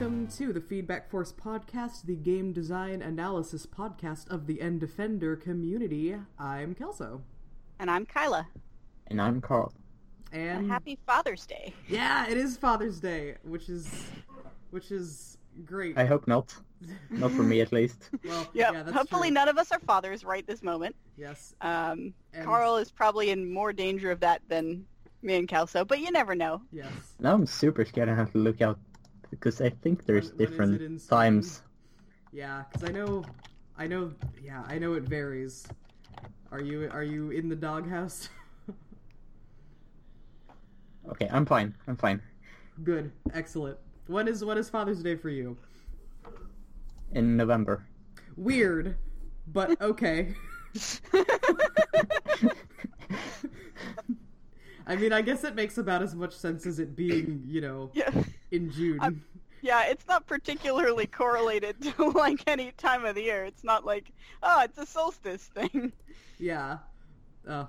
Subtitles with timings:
[0.00, 5.36] welcome to the Feedback Force podcast, the game design analysis podcast of the End Defender
[5.36, 6.16] community.
[6.36, 7.22] I'm Kelso.
[7.78, 8.48] And I'm Kyla.
[9.06, 9.72] And I'm Carl.
[10.32, 11.72] And And happy Father's Day.
[11.88, 14.06] yeah, it is Father's Day, which is
[14.70, 15.96] which is great.
[15.96, 16.52] I hope not.
[17.10, 18.10] Not for me, at least.
[18.24, 18.72] well, Yep.
[18.72, 19.34] yeah, that's Hopefully true.
[19.34, 20.96] none of us are fathers right this moment.
[21.16, 21.54] Yes.
[21.60, 24.86] Um, And- Carl is probably in more danger of that than
[25.22, 26.62] me and Kelso, but you never know.
[26.72, 26.90] Yes.
[27.20, 28.78] Now I'm super scared I have to look out
[29.34, 31.62] because I think there's When- when is different it in times.
[32.32, 33.24] Yeah, because I know,
[33.76, 34.12] I know,
[34.42, 35.66] yeah, I know it varies.
[36.50, 38.28] Are you are you in the doghouse?
[41.06, 41.74] Okay, I'm fine.
[41.86, 42.22] I'm fine.
[42.82, 43.76] Good, excellent.
[44.06, 45.54] When is what is Father's Day for you?
[47.12, 47.84] In November.
[48.36, 48.96] Weird,
[49.52, 50.34] but okay.
[54.86, 57.90] I mean, I guess it makes about as much sense as it being, you know,
[57.94, 58.10] yeah.
[58.50, 58.98] in June.
[59.00, 59.24] I'm-
[59.62, 63.44] Yeah, it's not particularly correlated to like any time of the year.
[63.44, 64.12] It's not like,
[64.42, 65.92] oh, it's a solstice thing.
[66.38, 66.78] Yeah.
[67.48, 67.68] Oh,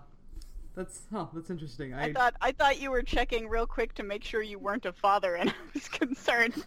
[0.75, 1.93] that's oh, that's interesting.
[1.93, 4.85] I, I thought I thought you were checking real quick to make sure you weren't
[4.87, 6.65] a father, and I was concerned.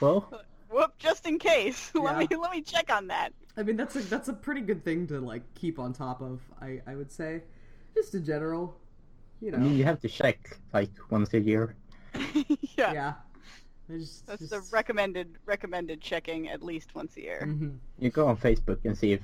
[0.00, 0.30] well,
[0.70, 1.90] Whoop, just in case.
[1.94, 3.32] let me let me check on that.
[3.56, 6.40] I mean, that's a that's a pretty good thing to like keep on top of.
[6.60, 7.42] I I would say,
[7.94, 8.76] just in general,
[9.40, 9.58] you know.
[9.58, 11.74] I mean, you have to check like once a year.
[12.76, 12.92] yeah.
[12.92, 13.12] yeah.
[13.92, 17.42] I just, That's just, the recommended recommended checking at least once a year.
[17.46, 17.76] Mhm.
[17.98, 19.20] You go on Facebook and see if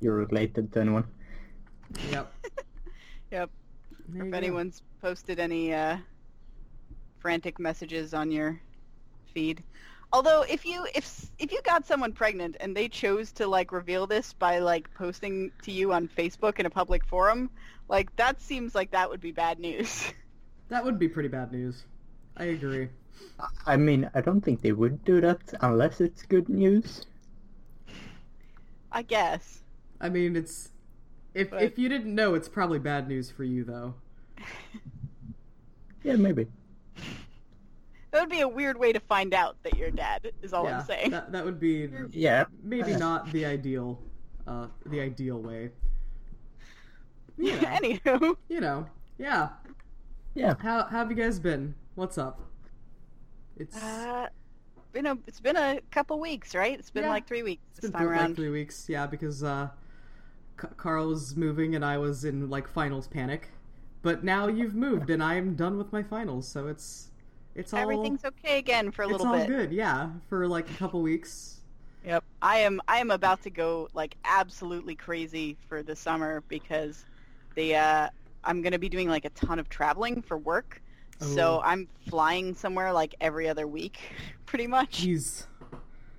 [0.00, 1.06] you're related to anyone.
[2.10, 2.32] Yep.
[3.30, 3.48] Yep.
[4.08, 4.36] There you If go.
[4.38, 5.98] anyone's posted any uh,
[7.20, 8.60] frantic messages on your
[9.32, 9.62] feed.
[10.12, 14.06] Although if you if if you got someone pregnant and they chose to like reveal
[14.06, 17.48] this by like posting to you on Facebook in a public forum,
[17.88, 20.12] like that seems like that would be bad news.
[20.68, 21.82] That would be pretty bad news.
[22.36, 22.90] I agree.
[23.66, 27.06] I mean, I don't think they would do that unless it's good news.
[28.92, 29.62] I guess.
[30.00, 30.68] I mean, it's
[31.34, 33.94] if But- if you didn't know, it's probably bad news for you though.
[36.04, 36.46] Yeah, maybe.
[38.10, 40.32] That would be a weird way to find out that you're dad.
[40.42, 41.10] Is all yeah, I'm saying.
[41.10, 42.44] that that would be Yeah.
[42.62, 44.00] maybe not the ideal,
[44.46, 45.70] uh, the ideal way.
[47.38, 49.48] You know, Anywho, you know, yeah.
[50.34, 50.54] Yeah.
[50.60, 51.74] How, how have you guys been?
[51.94, 52.38] What's up?
[53.56, 54.28] It's uh,
[54.92, 56.78] been a it's been a couple weeks, right?
[56.78, 57.10] It's been Yeah.
[57.10, 58.26] like three weeks it's this been time th- around.
[58.30, 59.68] like three weeks, yeah, because uh,
[60.60, 63.48] C- Carl was moving and I was in like finals panic.
[64.02, 67.09] But now you've moved and I'm done with my finals, so it's
[67.60, 69.68] it's all Everything's okay again for a little it's little all bit.
[69.68, 71.60] good, yeah, for like a couple weeks.
[72.04, 72.24] Yep.
[72.42, 77.04] I am I am about to go like absolutely crazy for the summer because
[77.54, 78.08] the uh
[78.42, 80.80] I'm going to be doing like a ton of traveling for work.
[81.20, 81.26] Oh.
[81.26, 83.98] So I'm flying somewhere like every other week
[84.46, 85.02] pretty much.
[85.02, 85.46] Jeez,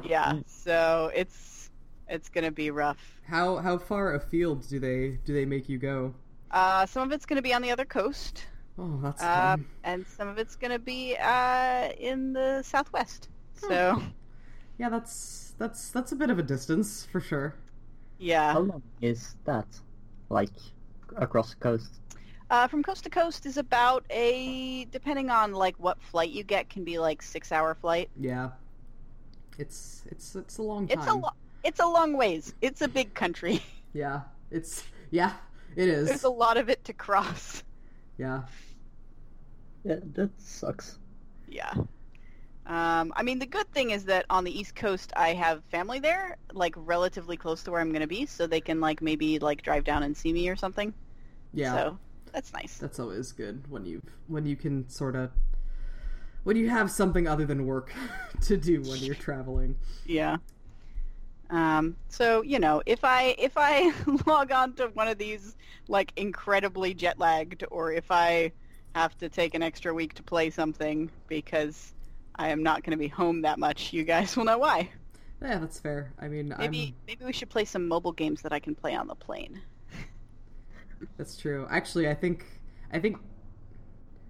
[0.03, 0.35] Yeah.
[0.46, 1.72] So it's
[2.07, 3.19] it's going to be rough.
[3.24, 6.13] how how far afield do they do they make you go?
[6.51, 8.46] Uh some of it's going to be on the other coast.
[8.77, 9.65] Oh, that's Uh, fun.
[9.83, 13.29] and some of it's going to be uh in the southwest.
[13.53, 14.01] So
[14.77, 17.55] Yeah, that's that's that's a bit of a distance for sure.
[18.17, 18.53] yeah.
[18.53, 19.67] How long is that?
[20.29, 20.49] Like
[21.17, 21.91] across the coast?
[22.49, 26.69] Uh, from coast to coast is about a, depending on like what flight you get,
[26.69, 28.09] can be like six hour flight.
[28.19, 28.49] Yeah,
[29.57, 30.99] it's it's it's a long time.
[30.99, 32.53] It's a lo- it's a long ways.
[32.61, 33.61] It's a big country.
[33.93, 34.21] Yeah,
[34.51, 35.33] it's yeah,
[35.75, 36.07] it is.
[36.07, 37.63] There's a lot of it to cross.
[38.21, 38.41] Yeah,
[39.83, 40.99] Yeah, that sucks.
[41.47, 41.73] Yeah.
[42.67, 45.99] Um, I mean, the good thing is that on the East Coast, I have family
[45.99, 49.39] there, like relatively close to where I'm going to be, so they can like maybe
[49.39, 50.93] like drive down and see me or something.
[51.51, 51.73] yeah.
[51.73, 51.97] So
[52.31, 52.77] that's nice.
[52.77, 55.31] That's always good when you when you can sort of
[56.43, 57.91] when you have something other than work
[58.41, 59.75] to do when you're traveling.
[60.05, 60.38] Yeah.
[61.51, 63.94] Um, so you know, if I if I
[64.25, 65.56] log on to one of these
[65.88, 68.53] like incredibly jet lagged, or if I
[68.95, 71.94] have to take an extra week to play something because
[72.36, 74.89] I am not going to be home that much, you guys will know why.
[75.42, 76.13] Yeah, that's fair.
[76.19, 79.07] I mean, Maybe maybe we should play some mobile games that I can play on
[79.07, 79.62] the plane.
[81.18, 81.68] That's true.
[81.69, 82.45] Actually, I think
[82.94, 83.18] I think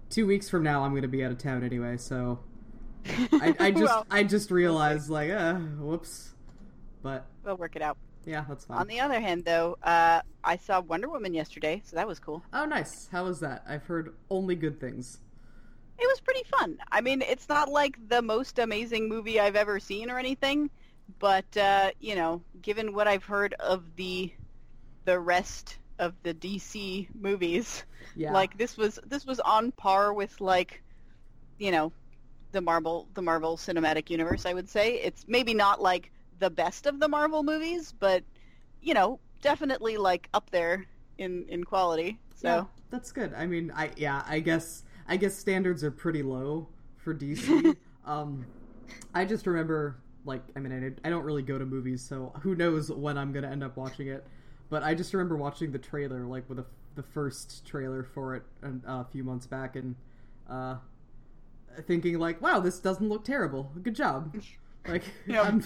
[0.08, 1.98] two weeks from now I'm going to be out of town anyway.
[1.98, 2.40] So
[3.06, 6.30] I, I just well, I just realized like, uh, whoops.
[7.02, 7.96] But we'll work it out.
[8.24, 8.78] yeah, that's fine.
[8.78, 12.42] On the other hand, though, uh, I saw Wonder Woman yesterday, so that was cool.
[12.52, 13.08] Oh, nice.
[13.10, 13.64] How was that?
[13.68, 15.18] I've heard only good things.
[15.98, 16.78] It was pretty fun.
[16.90, 20.70] I mean, it's not like the most amazing movie I've ever seen or anything,
[21.18, 24.32] but uh, you know, given what I've heard of the
[25.04, 27.84] the rest of the DC movies,
[28.16, 28.32] Yeah.
[28.32, 30.82] like this was this was on par with like,
[31.58, 31.92] you know,
[32.52, 34.46] the Marvel the Marvel Cinematic Universe.
[34.46, 38.22] I would say it's maybe not like the best of the Marvel movies, but
[38.80, 40.86] you know, definitely like up there
[41.18, 42.18] in in quality.
[42.34, 43.32] So Yeah, that's good.
[43.34, 47.76] I mean, I yeah, I guess I guess standards are pretty low for DC.
[48.06, 48.46] um,
[49.14, 52.54] I just remember like I mean I, I don't really go to movies, so who
[52.54, 54.26] knows when I'm gonna end up watching it.
[54.70, 58.42] But I just remember watching the trailer, like with the the first trailer for it
[58.62, 59.94] a, a few months back, and
[60.48, 60.76] uh,
[61.86, 63.72] thinking like, wow, this doesn't look terrible.
[63.82, 64.34] Good job.
[64.88, 65.42] Like Yeah.
[65.42, 65.62] I'm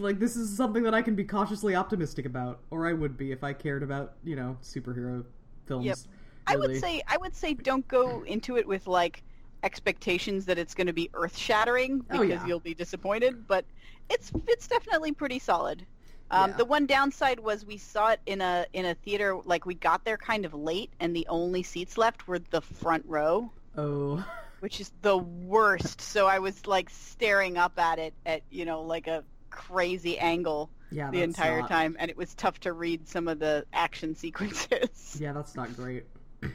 [0.00, 3.32] like this is something that I can be cautiously optimistic about, or I would be
[3.32, 5.24] if I cared about you know superhero
[5.66, 5.86] films.
[5.86, 5.98] Yep.
[6.46, 9.22] I would say I would say don't go into it with like
[9.62, 12.46] expectations that it's going to be earth shattering Oh, because yeah.
[12.46, 13.46] you'll be disappointed.
[13.48, 13.64] But
[14.10, 15.84] it's it's definitely pretty solid.
[16.30, 16.56] Um, Yeah.
[16.58, 20.04] The one downside was we saw it in a in a theater like we got
[20.04, 24.24] there kind of late, and the only seats left were the front row, Oh,
[24.60, 26.00] which is the worst.
[26.00, 30.70] so I was like staring up at it at you know like a crazy angle
[30.90, 31.10] yeah.
[31.10, 35.16] the entire not- time, and it was tough to read some of the action sequences.
[35.20, 36.04] Yeah, that's not great.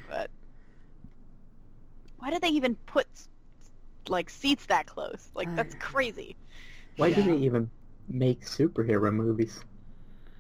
[0.09, 0.29] but
[2.19, 3.07] why did they even put
[4.07, 5.29] like seats that close?
[5.35, 6.35] Like that's crazy.
[6.97, 7.27] Why do Yeah.
[7.27, 7.69] they even
[8.07, 9.59] make superhero movies?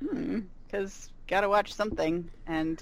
[0.07, 2.81] Hmm, because gotta watch something, and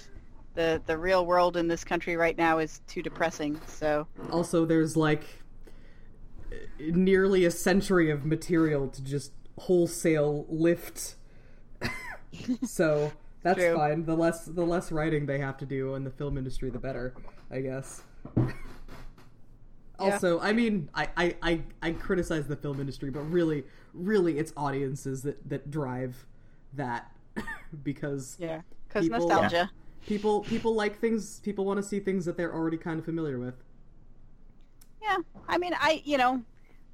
[0.54, 3.60] the the real world in this country right now is too depressing.
[3.66, 5.24] So Also, there's like
[6.78, 11.16] nearly a century of material to just wholesale lift.
[12.64, 13.12] so
[13.42, 13.76] that's True.
[13.76, 14.04] fine.
[14.04, 17.14] The less the less writing they have to do in the film industry, the better,
[17.50, 18.02] I guess.
[19.98, 24.50] Also, I mean, I, I, I, I criticize the film industry, but really, really, it's
[24.56, 26.26] audiences that, that drive
[26.72, 27.12] that
[27.82, 29.70] because yeah, because nostalgia.
[30.06, 31.40] people people like things.
[31.40, 33.62] People want to see things that they're already kind of familiar with.
[35.02, 35.18] Yeah.
[35.48, 36.42] I mean, I you know.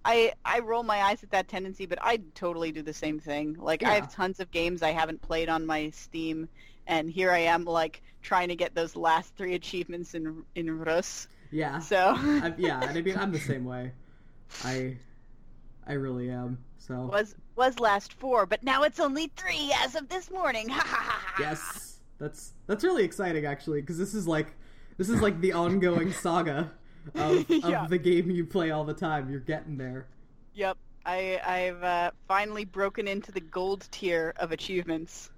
[0.06, 3.56] I, I roll my eyes at that tendency, but I totally do the same thing.
[3.58, 6.48] Like I have tons of games I haven't played on my Steam,
[6.86, 11.26] and here I am like trying to get those last three achievements in in Reus.
[11.50, 13.90] Yeah, So I, yeah, and I mean, I'm the same way.
[14.64, 14.96] I,
[15.86, 16.58] I really am.
[16.78, 20.70] So was was last four, but now it's only three as of this morning.
[21.38, 24.54] Yes, that's that's really exciting actually, because this is like
[24.96, 26.70] this is like the ongoing saga
[27.14, 27.82] of, Yeah.
[27.84, 29.30] of the game you play all the time.
[29.30, 30.06] You're getting there.
[30.54, 30.76] Yep.
[31.04, 35.30] I I've uh, finally broken into the gold tier of achievements.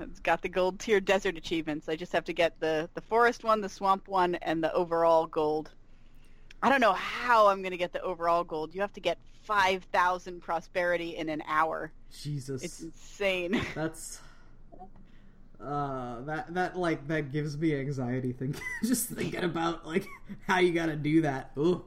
[0.00, 1.88] It's got the gold tier desert achievements.
[1.88, 5.26] I just have to get the the forest one, the swamp one, and the overall
[5.26, 5.70] gold.
[6.62, 8.74] I don't know how I'm gonna get the overall gold.
[8.74, 11.92] You have to get five thousand prosperity in an hour.
[12.12, 13.60] Jesus, It's insane.
[13.74, 14.20] that's
[15.64, 20.06] uh that that like that gives me anxiety thinking just thinking about like
[20.46, 21.50] how you gotta do that.
[21.58, 21.84] Ooh.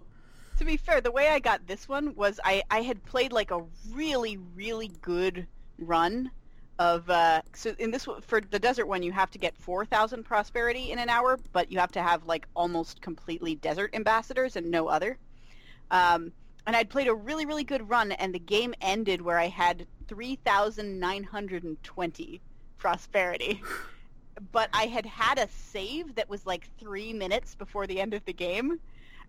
[0.57, 3.51] to be fair, the way I got this one was I, I had played like
[3.51, 3.61] a
[3.93, 5.47] really, really good
[5.79, 6.31] run
[6.79, 10.91] of uh, so in this for the desert one you have to get 4000 prosperity
[10.91, 14.87] in an hour but you have to have like almost completely desert ambassadors and no
[14.87, 15.17] other
[15.91, 16.31] um,
[16.65, 19.85] and I'd played a really really good run and the game ended where I had
[20.07, 22.41] 3920
[22.81, 23.61] prosperity
[24.51, 28.25] but I had had a save that was like three minutes before the end of
[28.25, 28.79] the game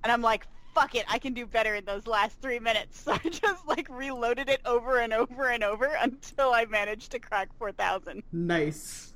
[0.03, 3.01] and I'm like, fuck it, I can do better in those last three minutes.
[3.03, 7.19] So I just like reloaded it over and over and over until I managed to
[7.19, 8.23] crack 4,000.
[8.33, 9.13] Nice.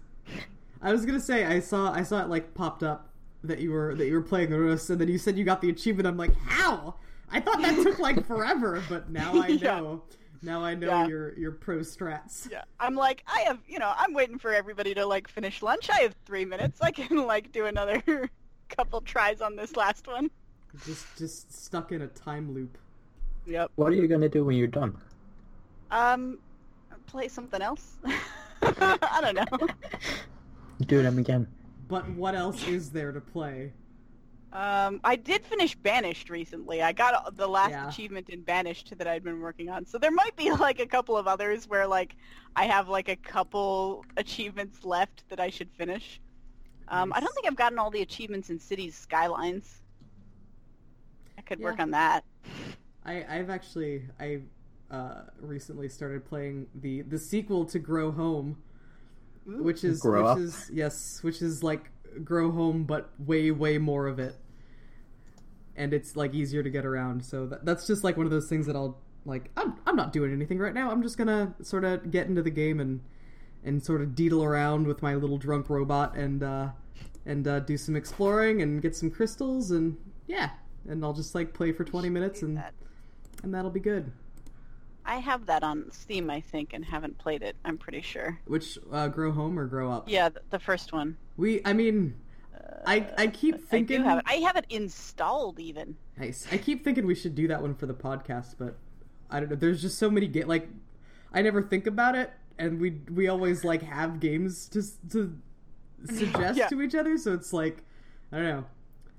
[0.83, 3.11] I was gonna say I saw I saw it like popped up
[3.45, 5.61] that you were that you were playing the Reus, and then you said you got
[5.61, 6.07] the achievement.
[6.07, 6.97] I'm like, how?
[7.31, 9.97] I thought that took like forever, but now I Yeah.
[10.47, 10.61] Know.
[10.61, 11.07] Now I know Yeah.
[11.07, 12.51] your your pro strats.
[12.51, 15.91] Yeah, I'm like, I have, you know, I'm waiting for everybody to like finish lunch.
[15.91, 16.81] I have three minutes.
[16.81, 18.31] I can like do another
[18.69, 20.31] couple tries on this last one.
[20.85, 22.79] Just just stuck in a time loop.
[23.47, 23.73] Yep.
[23.77, 24.97] What are you gonna do when you're done?
[25.91, 26.39] Um,
[27.07, 27.97] play something else.
[28.63, 29.69] I don't know.
[30.87, 31.47] Do them again.
[31.89, 33.73] But what else is there to play?
[34.57, 36.81] Um, I did finish Banished recently.
[36.81, 37.89] I got the last Yeah.
[37.91, 39.85] achievement in Banished that I'd been working on.
[39.85, 42.17] So there might be like a couple of others where like
[42.57, 46.23] I have like a couple achievements left that I should finish.
[46.89, 49.83] Um, I don't think I've gotten all the achievements in Cities Skylines.
[51.37, 52.25] I could work on that.
[53.05, 54.41] I I've actually I
[54.91, 58.57] uh recently started playing the the sequel to Grow Home,
[59.51, 59.63] Ooh.
[59.63, 60.39] which is Grow which Up?
[60.39, 61.91] is yes, which is like
[62.25, 64.35] Grow Home but way way more of it.
[65.77, 67.25] And it's like easier to get around.
[67.25, 70.13] So that, that's just like one of those things that I'll like I'm I'm not
[70.13, 70.91] doing anything right now.
[70.91, 73.01] I'm just going to sort of get into the game and
[73.65, 76.69] and sort of deedle around with my little drunk robot and uh
[77.27, 79.97] and uh, do some exploring and get some crystals and
[80.29, 80.51] yeah,
[80.89, 82.73] and I'll just like play for 20 minutes and That.
[83.43, 84.13] and that'll be good.
[85.05, 87.55] I have that on Steam, I think, and haven't played it.
[87.65, 88.39] I'm pretty sure.
[88.47, 90.09] Which uh, grow home or grow up?
[90.09, 91.17] Yeah, the first one.
[91.37, 92.15] We, I mean,
[92.87, 94.25] I I keep thinking I have it.
[94.29, 95.97] I have it installed even.
[96.19, 96.47] Nice.
[96.53, 98.77] I keep thinking we should do that one for the podcast, but
[99.31, 99.57] I don't know.
[99.57, 100.69] There's just so many ga- like
[101.33, 105.37] I never think about it, and we we always like have games to to
[106.05, 106.69] suggest Yeah.
[106.69, 107.19] to each other.
[107.19, 107.83] So it's like
[108.33, 108.65] I don't know.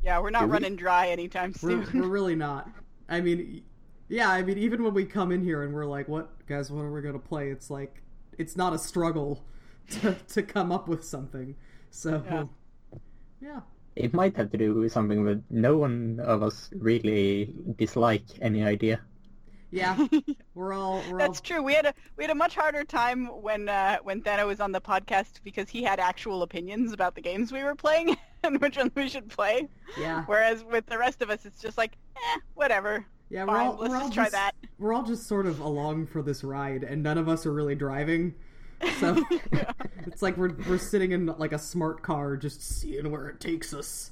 [0.03, 0.51] Yeah, we're not Do we?
[0.53, 2.01] running dry anytime We're soon.
[2.01, 2.69] we're really not.
[3.09, 3.63] I mean,
[4.07, 4.29] yeah.
[4.29, 6.71] I mean, even when we come in here and we're like, "What guys?
[6.71, 8.01] What are we gonna play?" It's like
[8.37, 9.43] it's not a struggle
[9.89, 11.55] to to come up with something.
[11.89, 12.45] So Yeah.
[13.41, 13.61] Yeah.
[13.95, 18.63] It might have to do with something that no one of us really dislike any
[18.63, 19.01] idea.
[19.71, 20.07] Yeah,
[20.55, 21.61] we're all we're That's all true.
[21.63, 24.71] We had a we had a much harder time when uh, when Thano was on
[24.71, 28.77] the podcast because he had actual opinions about the games we were playing and which
[28.77, 29.67] ones we should play.
[29.99, 33.05] yeah Whereas with the rest of us, it's just like, eh, whatever.
[33.29, 34.51] yeah we're all let's we're all just try just, that.
[34.79, 37.75] we're all just sort of along for this ride, and none of us are really
[37.75, 38.35] driving.
[38.99, 39.23] So
[40.05, 43.73] it's like we're we're sitting in like a smart car, just seeing where it takes
[43.73, 44.11] us.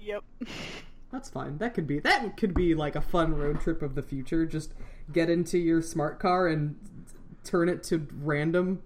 [0.00, 0.24] Yep.
[1.12, 1.58] That's fine.
[1.58, 4.46] That could be that could be like a fun road trip of the future.
[4.46, 4.72] Just
[5.12, 6.76] get into your smart car and
[7.44, 8.82] turn it to random.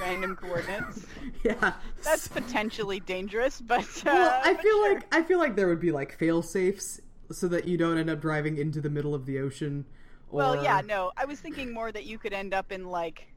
[0.00, 1.06] Random coordinates.
[1.44, 1.74] yeah.
[2.02, 4.94] That's potentially dangerous, but uh, well, I but feel sure.
[4.94, 8.10] like I feel like there would be like fail safes so that you don't end
[8.10, 9.84] up driving into the middle of the ocean.
[10.30, 10.38] Or...
[10.38, 11.12] Well, yeah, no.
[11.16, 13.28] I was thinking more that you could end up in like,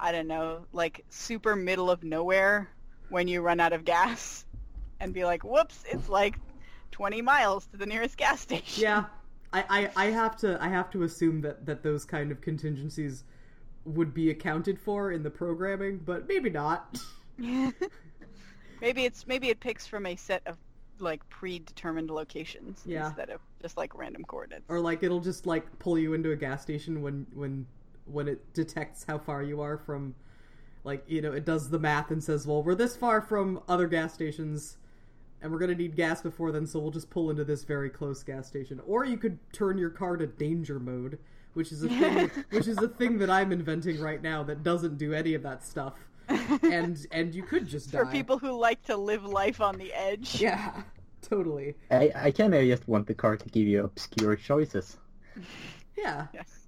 [0.00, 2.70] I don't know, like super middle of nowhere
[3.10, 4.46] when you run out of gas,
[5.00, 5.84] and be like, "Whoops!
[5.90, 6.36] It's like
[6.92, 9.04] 20 miles to the nearest gas station." Yeah,
[9.52, 9.64] I,
[9.96, 13.24] I, I have to I have to assume that that those kind of contingencies
[13.84, 16.98] would be accounted for in the programming, but maybe not.
[17.38, 20.56] maybe it's maybe it picks from a set of
[20.98, 23.06] like predetermined locations Yeah.
[23.06, 24.64] instead of just like random coordinates.
[24.68, 27.66] or like it'll just like pull you into a gas station when when
[28.12, 30.14] when it detects how far you are from
[30.84, 33.86] like you know it does the math and says well we're this far from other
[33.86, 34.76] gas stations
[35.42, 37.90] and we're going to need gas before then so we'll just pull into this very
[37.90, 41.18] close gas station or you could turn your car to danger mode
[41.54, 44.96] which is a thing which is a thing that I'm inventing right now that doesn't
[44.98, 45.94] do any of that stuff
[46.62, 49.92] and and you could just die For people who like to live life on the
[49.92, 50.40] edge.
[50.40, 50.82] yeah
[51.22, 54.96] totally I, I kind of just want the car to give you obscure choices.
[55.98, 56.59] yeah Yes.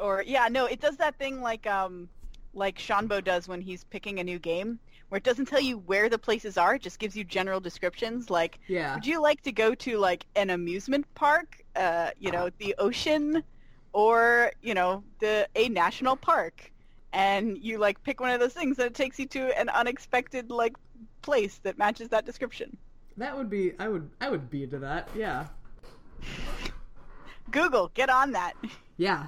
[0.00, 2.08] Or yeah, no, it does that thing like um
[2.54, 4.78] like Shanbo does when he's picking a new game,
[5.08, 8.30] where it doesn't tell you where the places are, it just gives you general descriptions
[8.30, 12.50] like yeah would you like to go to like an amusement park, uh, you know,
[12.58, 13.42] the ocean
[13.92, 16.72] or, you know, the a national park?
[17.12, 20.50] And you like pick one of those things and it takes you to an unexpected
[20.50, 20.76] like
[21.22, 22.76] place that matches that description.
[23.16, 25.46] that would be I would I would be into that yeah
[27.50, 28.54] Google, get on that.
[28.96, 29.26] yeah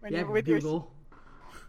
[0.00, 0.86] When yeah with your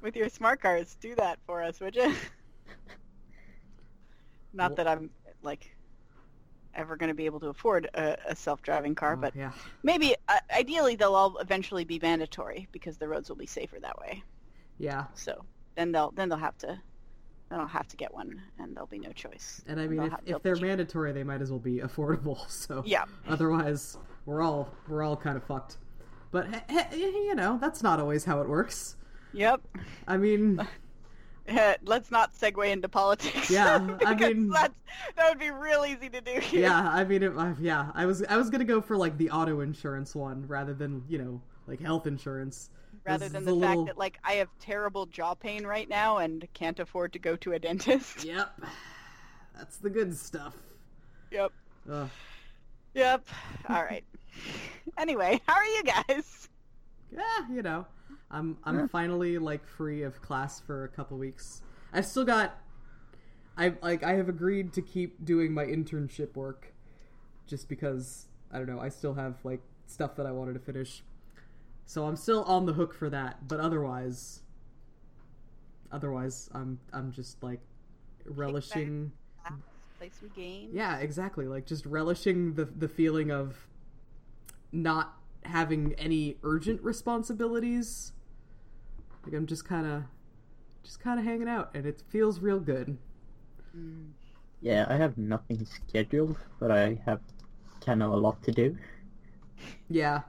[0.01, 0.97] with your smart cars.
[1.01, 2.13] Do that for us, would you?
[4.53, 5.09] Not Well- that I'm
[5.41, 5.75] like
[6.75, 9.51] ever going to be able to afford a, a self-driving car, Oh, but yeah
[9.83, 13.99] maybe uh, ideally they'll all eventually be mandatory because the roads will be safer that
[13.99, 14.23] way.
[14.77, 15.43] yeah So
[15.75, 16.79] then they'll then they'll have to
[17.49, 19.63] then I'll have to get one, and there'll be no choice.
[19.65, 22.37] And I mean, They'll if, if they'll they're mandatory, they might as well be affordable.
[22.49, 23.05] So Yeah.
[23.27, 25.77] Otherwise, we're all we're all kind of fucked.
[26.31, 28.95] But he- he- you know, that's not always how it works.
[29.33, 29.61] Yep.
[30.07, 30.59] I mean,
[31.47, 33.49] Uh, Let's not segue into politics.
[33.49, 34.73] Yeah, I mean- that's,
[35.15, 36.39] that would be real easy to do.
[36.39, 36.61] Here.
[36.61, 36.89] yeah.
[36.89, 37.91] I mean, it, uh, yeah.
[37.95, 41.17] I was I was gonna go for like the auto insurance one rather than you
[41.17, 42.69] know like health insurance.
[43.05, 45.89] Rather This than the a fact little- that like I have terrible jaw pain right
[45.89, 48.23] now and can't afford to go to a dentist.
[48.25, 48.61] Yep,
[49.57, 50.55] that's the good stuff.
[51.31, 51.51] Yep.
[51.91, 52.09] Ugh.
[52.93, 53.27] Yep.
[53.69, 54.03] All right.
[54.97, 56.49] Anyway, how are you guys?
[57.11, 57.21] yeah,
[57.51, 57.85] you know,
[58.31, 61.61] I'm I'm finally like free of class for a couple weeks.
[61.93, 62.57] I've still got
[63.57, 66.73] I like I have agreed to keep doing my internship work
[67.47, 71.03] just because I don't know, I still have like stuff that I wanted to finish.
[71.85, 74.41] So I'm still on the hook for that, but otherwise
[75.91, 77.61] otherwise I'm I'm just like
[78.25, 79.11] relishing
[79.97, 80.69] Play some games.
[80.73, 81.45] yeah, exactly.
[81.47, 83.67] Like just relishing the the feeling of
[84.71, 88.13] not having any urgent responsibilities.
[89.23, 90.03] Like I'm just kind of
[90.83, 92.97] just kind of hanging out and it feels real good.
[93.75, 94.13] Mm.
[94.61, 97.19] Yeah, I have nothing scheduled, but I have
[97.81, 98.77] kind of a lot to do,
[99.89, 100.21] Yeah.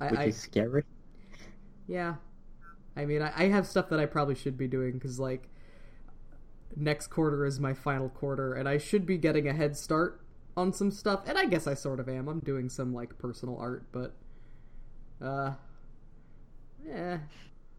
[0.00, 0.84] I, which I is scary.
[1.86, 2.16] yeah.
[2.96, 5.48] I mean, I, I have stuff that I probably should be doing cuz like
[6.76, 10.21] next quarter is my final quarter and I should be getting a head start
[10.56, 12.28] on some stuff and I guess I sort of am.
[12.28, 14.14] I'm doing some like personal art, but
[15.20, 15.52] Uh,
[16.84, 17.18] yeah.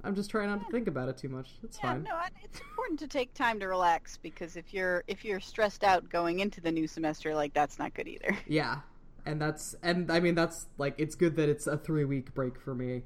[0.06, 1.52] I'm just trying not to think about it too much.
[1.64, 2.04] It's Yeah, fine.
[2.04, 5.84] no, I- it's important to take time to relax because if you're if you're stressed
[5.84, 8.36] out going into the new semester, like that's not good either.
[8.48, 8.82] Yeah,
[9.26, 12.60] and that's and I mean that's like it's good that it's a three week break
[12.60, 13.04] for me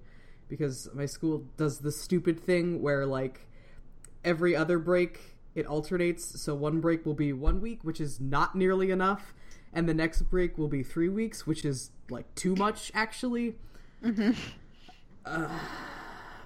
[0.50, 3.42] because my school does the stupid thing where like
[4.24, 5.20] every other break
[5.54, 6.42] it alternates.
[6.42, 9.34] So one break will be one week, which is not nearly enough,
[9.74, 13.56] and the next break will be three weeks, which is like too much actually.
[14.04, 14.32] Mm-hmm.
[15.26, 15.60] Uh,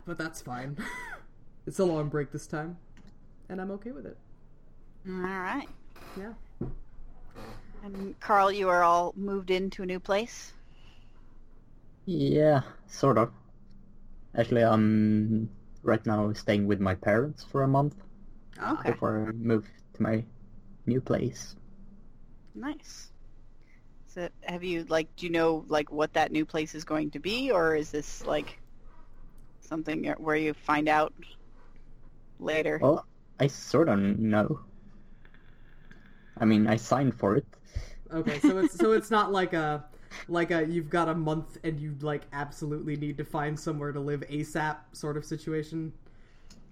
[0.05, 0.77] but that's fine.
[1.67, 2.77] it's a long break this time,
[3.49, 4.17] and I'm okay with it.
[5.07, 5.67] All right.
[6.17, 6.33] Yeah.
[7.83, 10.53] And Carl, you are all moved into a new place.
[12.05, 13.31] Yeah, sort of.
[14.35, 15.49] Actually, I'm
[15.83, 17.95] right now staying with my parents for a month
[18.61, 18.91] Okay.
[18.91, 20.23] before I move to my
[20.85, 21.55] new place.
[22.55, 23.10] Nice.
[24.13, 25.15] So, have you like?
[25.15, 28.25] Do you know like what that new place is going to be, or is this
[28.25, 28.59] like
[29.61, 31.13] something where you find out
[32.37, 32.77] later?
[32.81, 33.05] Well,
[33.39, 34.59] I sort of know.
[36.37, 37.45] I mean, I signed for it.
[38.11, 39.85] Okay, so it's so it's not like a
[40.27, 43.99] like a you've got a month and you like absolutely need to find somewhere to
[44.01, 45.93] live ASAP sort of situation.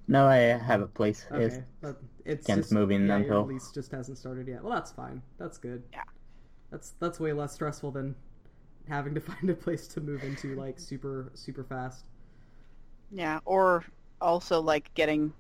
[0.09, 1.25] No, I have a place.
[1.31, 4.47] Okay, It's, but it's Can't just, move in yeah, until- your lease just hasn't started
[4.47, 4.61] yet.
[4.61, 5.21] Well, that's fine.
[5.37, 5.83] That's good.
[5.93, 6.03] Yeah.
[6.71, 8.15] That's that's way less stressful than
[8.87, 12.05] having to find a place to move into like super super fast.
[13.11, 13.83] Yeah, or
[14.21, 15.33] also like getting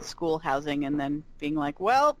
[0.00, 2.18] school housing and then being like, well,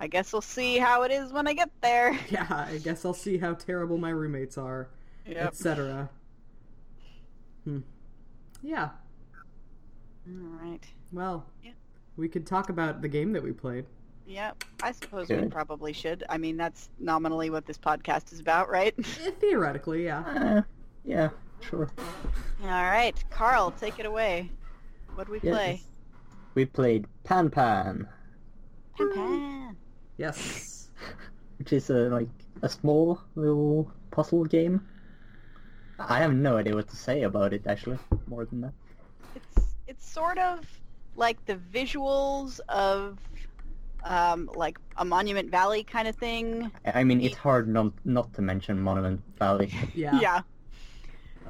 [0.00, 2.18] I guess we'll see how it is when I get there.
[2.30, 4.88] Yeah, I guess I'll see how terrible my roommates are,
[5.26, 5.38] Yep.
[5.48, 6.10] etc.
[7.64, 7.80] Hmm.
[8.62, 8.90] Yeah.
[10.26, 10.84] All right.
[11.12, 11.72] Well, Yeah.
[12.16, 13.86] we could talk about the game that we played.
[14.26, 14.64] Yep.
[14.82, 16.24] I suppose we probably should.
[16.28, 18.94] I mean, that's nominally what this podcast is about, right?
[19.24, 20.20] Eh, Theoretically, yeah.
[20.20, 20.62] uh,
[21.04, 21.90] yeah, sure.
[22.62, 24.50] All right, Carl, take it away.
[25.14, 25.52] What do we Yes.
[25.54, 25.80] play?
[26.54, 28.08] We played Pan Pan,
[28.96, 29.76] Pan Pan.
[30.18, 30.90] Yes.
[31.58, 32.28] which is a like
[32.62, 34.86] a small little puzzle game.
[35.98, 37.98] I have no idea what to say about it actually.
[38.26, 38.72] More than that.
[39.34, 40.60] It's it's sort of
[41.16, 43.18] like the visuals of
[44.04, 46.70] um, like a Monument Valley kind of thing.
[46.86, 49.72] I I mean, it's hard not not to mention Monument Valley.
[49.94, 50.18] Yeah.
[50.20, 50.40] Yeah.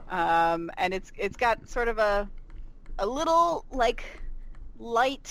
[0.09, 2.29] Um, and it's it's got sort of a
[2.99, 4.05] a little like
[4.79, 5.31] light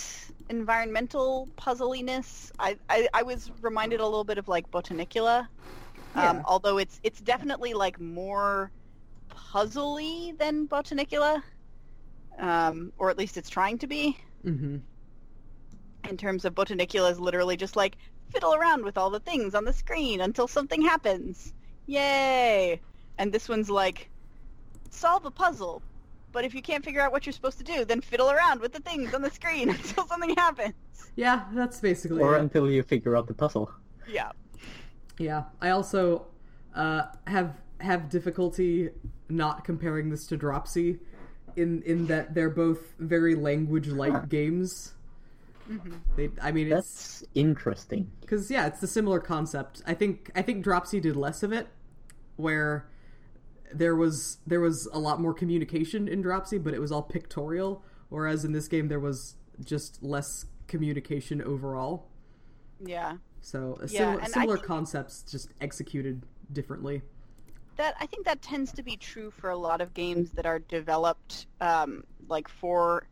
[0.49, 2.51] environmental puzzliness.
[2.59, 5.47] I, I I was reminded a little bit of like Botanicula.
[6.13, 8.71] Um, although it's it's definitely like more
[9.29, 11.43] puzzly than Botanicula.
[12.37, 14.17] Um, or at least it's trying to be.
[14.45, 14.77] Mm-hmm.
[16.09, 17.97] In terms of Botanicula is literally just like
[18.29, 21.53] fiddle around with all the things on the screen until something happens.
[21.85, 22.81] Yay!
[23.17, 24.09] And this one's like
[24.89, 25.81] solve a puzzle.
[26.31, 28.71] But if you can't figure out what you're supposed to do, then fiddle around with
[28.71, 30.73] the things on the screen until something happens.
[31.15, 32.41] Yeah, that's basically or it.
[32.41, 33.71] until you figure out the puzzle.
[34.07, 34.31] Yeah.
[35.17, 36.25] Yeah, I also
[36.73, 38.89] uh, have have difficulty
[39.29, 40.99] not comparing this to Dropsy,
[41.55, 44.93] in in that they're both very language like games.
[46.15, 48.11] They, I mean, it's That's interesting.
[48.21, 49.81] because yeah, it's the similar concept.
[49.85, 51.67] I think I think Dropsy did less of it,
[52.35, 52.87] where
[53.73, 57.83] there was there was a lot more communication in Dropsy, but it was all pictorial.
[58.09, 62.07] Whereas in this game, there was just less communication overall.
[62.83, 63.17] Yeah.
[63.41, 67.01] So Yeah, similar, similar think- concepts, just executed differently.
[67.77, 70.59] That I think that tends to be true for a lot of games that are
[70.59, 73.07] developed um, like for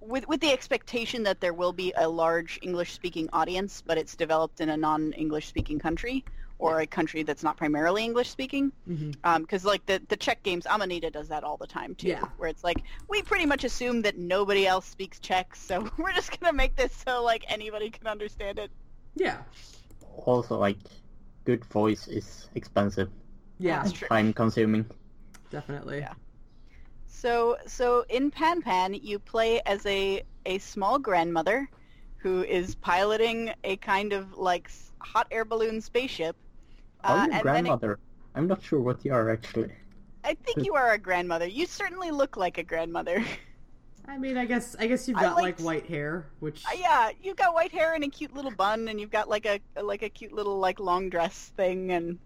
[0.00, 4.16] with with the expectation that there will be a large English speaking audience, but it's
[4.16, 6.24] developed in a non English speaking country
[6.58, 8.72] or a country that's not primarily English speaking.
[8.88, 9.40] Mm-hmm.
[9.42, 12.08] Because like the the Czech games, Amanita does that all the time too.
[12.08, 12.24] Yeah.
[12.38, 16.38] Where it's like we pretty much assume that nobody else speaks Czech, so we're just
[16.38, 18.70] gonna make this so like anybody can understand it.
[19.18, 19.38] Yeah,
[20.26, 20.76] Also, like,
[21.46, 23.08] good voice is expensive,
[23.58, 24.84] yeah, That's time consuming.
[25.50, 26.00] definitely.
[26.00, 26.12] Yeah.
[27.16, 31.68] So so in Pan Pan, you play as a a small grandmother
[32.18, 36.36] who is piloting a kind of like hot air balloon spaceship.
[37.04, 37.98] Are Uh, you and then it- grandmother?
[38.34, 39.72] I'm not sure what you are actually.
[40.24, 41.46] I think you are a grandmother.
[41.46, 43.24] You certainly look like a grandmother.
[44.08, 47.10] I mean, I guess I guess you've I got like white hair, which Uh, yeah,
[47.22, 50.02] you've got white hair and a cute little bun, and you've got like a like
[50.02, 52.18] a cute little like long dress thing, and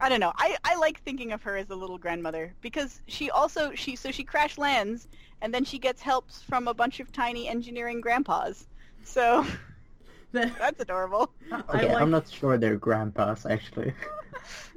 [0.00, 0.32] I don't know.
[0.36, 4.10] I I like thinking of her as a little grandmother because she also she so
[4.10, 5.08] she crash lands,
[5.42, 8.66] and then she gets helps from a bunch of tiny engineering grandpas.
[9.04, 9.44] So
[10.32, 11.30] that's adorable.
[11.50, 13.94] I Okay, like I'm not sure they're grandpas actually.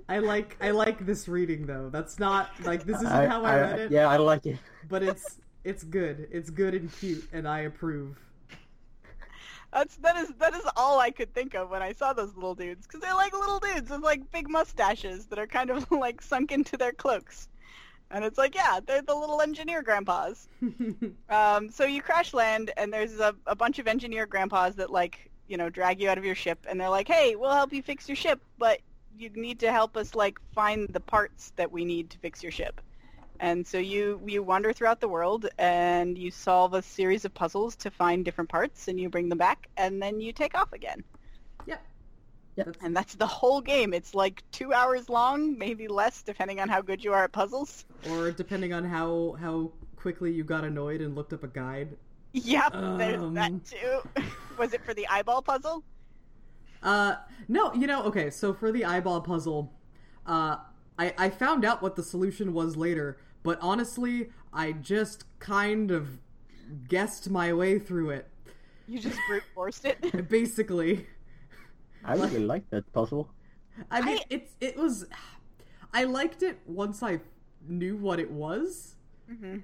[0.08, 1.90] I like I like this reading though.
[1.90, 4.58] That's not like this isn't I- how I, read it, Yeah, I like it.
[4.88, 6.28] but it's it's good.
[6.32, 8.18] It's good and cute, and I approve.
[9.72, 12.56] That's that is that is all I could think of when I saw those little
[12.56, 16.22] dudes because they're like little dudes with like big mustaches that are kind of like
[16.22, 17.48] sunk into their cloaks,
[18.10, 20.48] and it's like yeah, they're the little engineer grandpas.
[21.30, 25.30] Um, so you crash land, and there's a, a bunch of engineer grandpas that like
[25.48, 27.84] you know drag you out of your ship, and they're like, hey, we'll help you
[27.84, 28.80] fix your ship, but
[29.16, 32.52] you need to help us like find the parts that we need to fix your
[32.52, 32.82] ship.
[33.40, 37.76] And so you you wander throughout the world and you solve a series of puzzles
[37.78, 41.04] to find different parts, and you bring them back, and then you take off again.
[41.66, 41.82] yep.
[42.58, 42.76] Yep.
[42.82, 43.94] And that's the whole game.
[43.94, 47.86] It's like two hours long, maybe less, depending on how good you are at puzzles.
[48.10, 51.96] or depending on how how quickly you got annoyed and looked up a guide.
[52.34, 53.34] Yep, there's Um.
[53.36, 54.02] that too.
[54.58, 55.84] Was it for the eyeball puzzle?
[56.84, 57.16] Uh,
[57.48, 59.74] no, you know, okay, so for the eyeball puzzle,
[60.26, 60.58] uh,
[60.98, 66.20] I, I found out what the solution was later, but honestly, I just kind of
[66.88, 68.28] guessed my way through it.
[68.88, 70.30] You just brute forced it.
[70.30, 71.08] Basically.
[72.04, 73.30] I really like that puzzle.
[73.92, 75.06] I mean, I- it's, it was,
[75.94, 77.20] I liked it once I
[77.68, 78.96] knew what it was.
[79.28, 79.58] hmm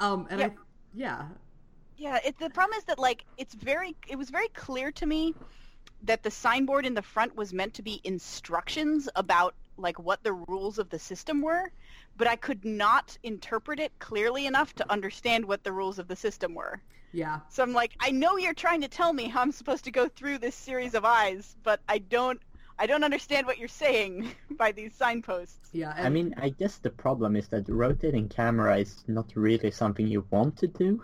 [0.00, 0.46] Um, and Yeah.
[0.46, 0.50] I,
[0.94, 1.24] yeah,
[1.96, 5.34] Yeah, it, the problem is that like it's very it was very clear to me
[6.02, 10.32] that the signboard in the front was meant to be instructions about like what the
[10.32, 11.72] rules of the system were,
[12.16, 16.16] but I could not interpret it clearly enough to understand what the rules of the
[16.16, 16.82] system were.
[17.12, 19.90] yeah, So I'm like, I know you're trying to tell me how I'm supposed to
[19.90, 22.40] go through this series of eyes, but I don't
[22.78, 25.72] I don't understand what you're saying by these signposts.
[25.72, 25.94] yeah.
[25.96, 30.26] I mean, I guess the problem is that rotating camera is not really something you
[30.30, 31.02] want to do.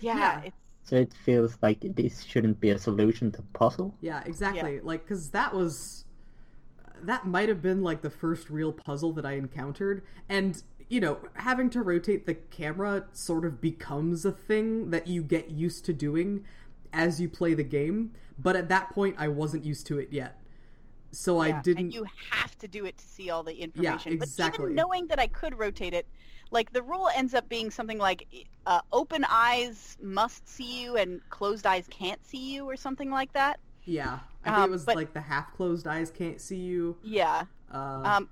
[0.00, 0.40] Yeah, Yeah.
[0.42, 3.94] it's So it feels like this shouldn't be a solution to puzzle.
[4.00, 4.80] Yeah, exactly.
[4.80, 6.05] Like, because that was.
[7.02, 10.02] That might have been, like, the first real puzzle that I encountered.
[10.28, 15.22] And, you know, having to rotate the camera sort of becomes a thing that you
[15.22, 16.44] get used to doing
[16.92, 18.12] as you play the game.
[18.38, 20.40] But at that point, I wasn't used to it yet.
[21.12, 21.78] So I didn't.
[21.78, 24.18] And you have to do it to see all the information.
[24.18, 24.58] But exactly.
[24.58, 26.06] But even knowing that I could rotate it,
[26.50, 28.26] like the rule ends up being something like
[28.66, 33.32] uh, open eyes must see you and closed eyes can't see you or something like
[33.32, 33.60] that.
[33.84, 34.18] Yeah.
[34.46, 36.96] I think it Um, was, but- like, the half closed eyes can't see you.
[37.02, 37.44] Yeah.
[37.72, 38.28] Uh, Um,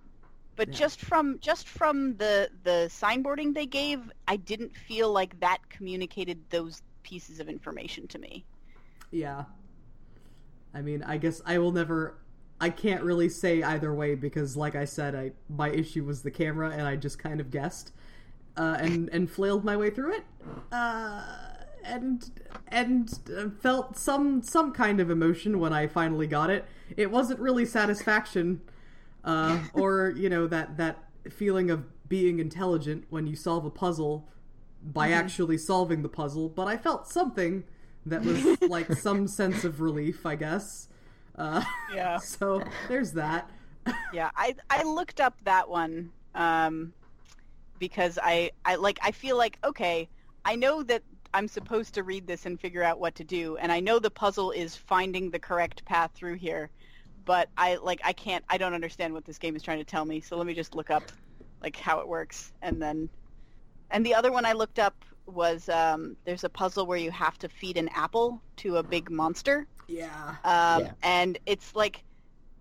[0.56, 0.74] but yeah.
[0.74, 6.38] just from just from the the signboarding they gave, I didn't feel like that communicated
[6.50, 8.44] those pieces of information to me.
[9.10, 9.44] Yeah.
[10.72, 12.18] I mean, I guess I will never.
[12.60, 16.30] I can't really say either way because, like I said, I my issue was the
[16.30, 17.92] camera, and I just kind of guessed,
[18.56, 20.24] uh, and and flailed my way through it,
[20.70, 21.22] uh,
[21.84, 22.30] and
[22.68, 26.64] and uh, felt some some kind of emotion when I finally got it.
[26.96, 28.60] It wasn't really satisfaction,
[29.24, 34.28] uh, or you know that that feeling of being intelligent when you solve a puzzle
[34.82, 37.64] by actually solving the puzzle, but I felt something
[38.04, 40.88] that was like some sense of relief, I guess.
[41.36, 42.18] Uh, Yeah.
[42.36, 43.50] so there's that.
[44.14, 46.90] yeah i i looked up that one um
[47.78, 50.08] because i i like i feel like okay
[50.46, 51.02] i know that
[51.34, 53.56] i'm supposed to read this and figure out what to do.
[53.58, 56.70] And i know the puzzle is finding the correct path through here
[57.26, 60.04] but i like i can't i don't understand what this game is trying to tell
[60.04, 60.20] me.
[60.20, 61.02] So let me just look up
[61.62, 62.52] like how it works.
[62.62, 63.08] And then
[63.90, 67.38] and the other one i looked up was um there's a puzzle where you have
[67.38, 69.66] to feed an apple to a big monster.
[69.88, 70.36] Yeah.
[70.44, 70.92] um, Yeah.
[71.02, 72.04] and it's like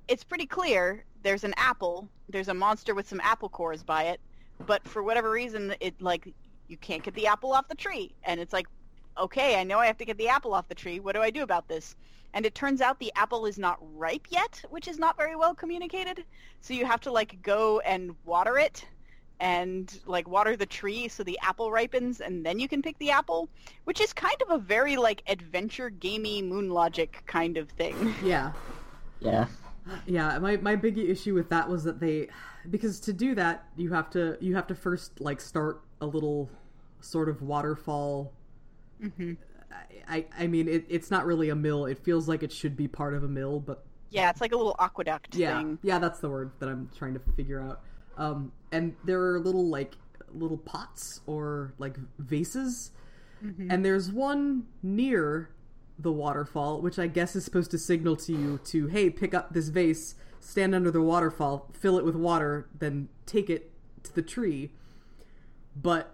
[0.08, 1.06] it's pretty clear.
[1.24, 2.10] There's an apple.
[2.30, 4.20] There's a monster with some apple cores by it.
[4.66, 6.34] But for whatever reason it like
[6.68, 8.14] you can't get the apple off the tree.
[8.24, 8.68] And it's like
[9.16, 11.00] okay i know i have to get the apple off the tree.
[11.00, 11.96] What do i do about this?
[12.34, 15.54] And it turns out the apple is not ripe yet which is not very well
[15.54, 16.24] communicated.
[16.62, 18.86] So you have to like go and water it
[19.40, 23.12] and like water the tree so the apple ripens and then you can pick the
[23.12, 23.50] apple
[23.84, 28.14] which is kind of a very like adventure gamey moon logic kind of thing.
[28.24, 28.54] Yeah.
[29.20, 29.48] Yeah.
[30.06, 32.30] Yeah, my my big issue with that was that they
[32.70, 36.50] because to do that you have to you have to first like start a little
[37.02, 38.34] sort of waterfall.
[39.02, 39.34] hmm
[40.08, 41.86] I I, I mean it, it's not really a mill.
[41.86, 44.58] It feels like it should be part of a mill, but yeah it's like a
[44.58, 47.82] little aqueduct yeah, thing yeah, that's the word that I'm trying to figure out.
[48.18, 49.96] Um, and there are little like
[50.34, 52.92] little pots or like vases,
[53.70, 55.50] and there's one near
[56.04, 59.54] the waterfall, which I guess is supposed to signal to you to hey, pick up
[59.54, 63.72] this vase, stand under the waterfall, fill it with water, then take it
[64.04, 64.72] to the tree.
[65.76, 66.14] But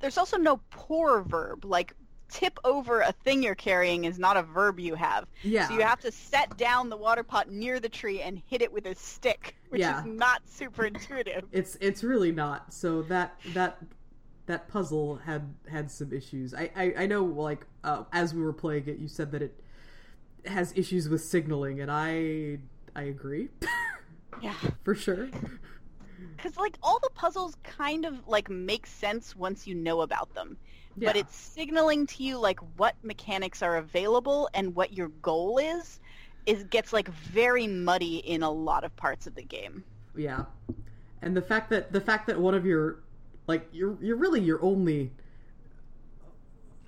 [0.00, 1.92] there's also no pour verb like
[2.30, 5.26] tip over a thing you're carrying is not a verb you have.
[5.42, 5.68] Yeah.
[5.68, 8.70] So you have to set down the water pot near the tree and hit it
[8.72, 10.00] with a stick, which Yeah.
[10.00, 11.44] is not super intuitive.
[11.52, 12.72] It's it's really not.
[12.74, 13.78] So that that
[14.48, 16.52] that puzzle had had some issues.
[16.52, 19.62] I I, I know like uh, as we were playing it, you said that it
[20.46, 22.58] has issues with signaling, and I
[22.96, 23.48] I agree
[24.42, 24.54] yeah.
[24.82, 25.28] for sure.
[26.36, 30.56] Because like all the puzzles kind of like make sense once you know about them.
[30.96, 36.00] But it's signaling to you like what mechanics are available and what your goal is
[36.44, 39.84] is gets like very muddy in a lot of parts of the game.
[40.16, 40.46] Yeah,
[41.22, 42.98] and the fact that the fact that one of your
[43.48, 45.10] like you're you're really your only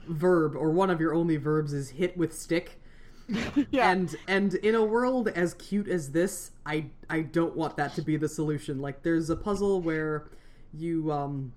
[0.07, 2.81] verb or one of your only verbs is hit with stick.
[3.71, 3.91] yeah.
[3.91, 8.03] And and in a world as cute as this, I I don't want that to
[8.03, 8.81] be the solution.
[8.81, 10.29] Like there's a puzzle where
[10.73, 11.53] you um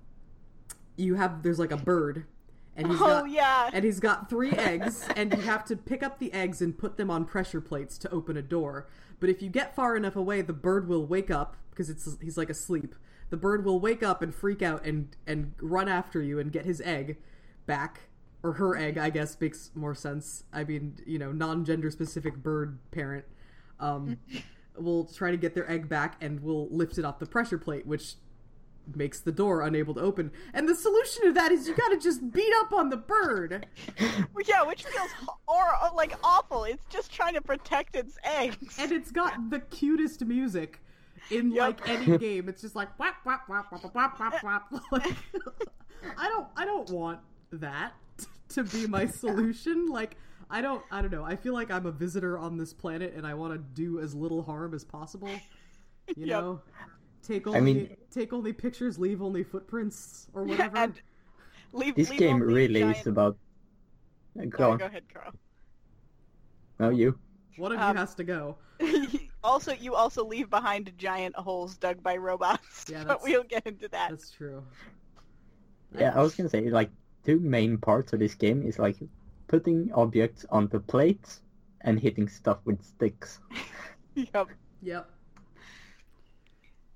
[0.96, 2.26] you have there's like a bird
[2.76, 3.70] and he's oh got yeah.
[3.72, 6.96] and he's got three eggs, and you have to pick up the eggs and put
[6.96, 8.88] them on pressure plates to open a door.
[9.20, 12.36] But if you get far enough away, the bird will wake up because it's he's
[12.36, 12.94] like asleep.
[13.30, 16.64] The bird will wake up and freak out and and run after you and get
[16.64, 17.16] his egg
[17.66, 18.02] back
[18.42, 18.98] or her egg.
[18.98, 20.44] I guess makes more sense.
[20.52, 23.24] I mean, you know, non-gender specific bird parent
[23.80, 24.18] um,
[24.76, 27.86] will try to get their egg back and will lift it off the pressure plate,
[27.86, 28.16] which
[28.94, 30.30] makes the door unable to open.
[30.52, 33.66] And the solution to that is you got to just beat up on the bird.
[34.46, 35.10] yeah, which feels
[35.46, 36.64] or like awful.
[36.64, 38.78] It's just trying to protect its eggs.
[38.78, 40.80] and it's got the cutest music
[41.30, 41.58] in Yep.
[41.60, 42.48] like any game.
[42.48, 44.72] It's just like whap whap whap whap whap whap whap.
[44.92, 45.16] Like,
[46.18, 47.20] I don't I don't want
[47.52, 47.92] that
[48.50, 49.86] to be my solution.
[49.86, 50.16] Like
[50.50, 51.24] I don't I don't know.
[51.24, 54.14] I feel like I'm a visitor on this planet and I want to do as
[54.14, 55.30] little harm as possible.
[56.16, 56.28] You Yep.
[56.28, 56.60] know,
[57.22, 60.76] take only I mean- take only pictures, leave only footprints or whatever.
[60.76, 61.00] and
[61.72, 62.98] leave, This leave game really giant...
[62.98, 63.38] is about.
[64.50, 65.32] Go Sorry, go ahead, Carl.
[66.80, 67.18] No, you.
[67.56, 68.58] One of um, you has to go.
[69.44, 72.86] Also, you also leave behind giant holes dug by robots.
[72.88, 74.10] Yeah, but that's- we'll get into that.
[74.10, 74.64] That's true.
[75.96, 76.90] Yeah, I was gonna say like
[77.24, 78.96] two main parts of this game is like
[79.46, 81.40] putting objects onto plates
[81.82, 83.40] and hitting stuff with sticks.
[84.16, 84.48] Yep.
[84.82, 85.10] Yep.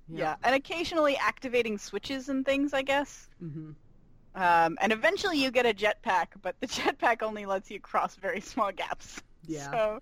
[0.07, 3.29] Yeah, and occasionally activating switches and things, I guess.
[3.43, 3.71] Mm-hmm.
[4.41, 8.39] Um, and eventually you get a jetpack, but the jetpack only lets you cross very
[8.41, 9.21] small gaps.
[9.45, 9.69] Yeah.
[9.69, 9.99] So,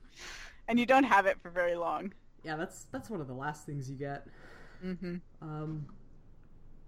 [0.67, 2.13] and you don't have it for very long.
[2.47, 4.27] Yeah, that's that's one of the last things you get.
[4.83, 5.17] Mm-hmm.
[5.41, 5.87] Um,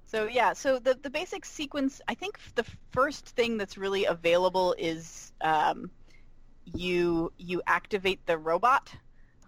[0.05, 4.75] So yeah, so the the basic sequence, I think the first thing that's really available
[4.77, 5.91] is um,
[6.65, 8.95] you you activate the robot.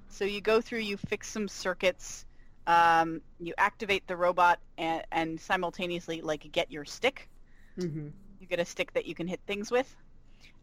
[0.10, 2.26] So you go through, you fix some circuits,
[2.68, 7.30] um, you activate the robot, and, and simultaneously like get your stick.
[7.78, 9.96] hmm You get a stick that you can hit things with.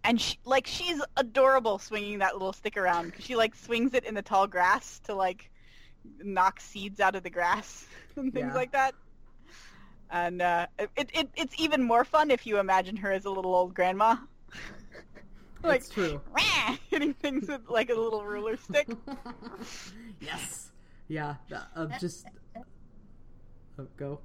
[0.04, 4.04] And she, like she's adorable swinging that little stick around because she like swings it
[4.04, 5.50] in the tall grass to like
[6.22, 8.54] knock seeds out of the grass and things Yeah.
[8.54, 8.94] like that.
[10.10, 13.54] And uh, it, it it's even more fun if you imagine her as a little
[13.54, 14.16] old grandma,
[15.62, 16.22] like It's true.
[16.32, 18.88] "Rah!" hitting things with like a little ruler stick.
[20.20, 20.70] yes.
[21.08, 21.36] Yeah.
[21.52, 22.26] uh, Uh, just
[23.78, 24.20] oh, go.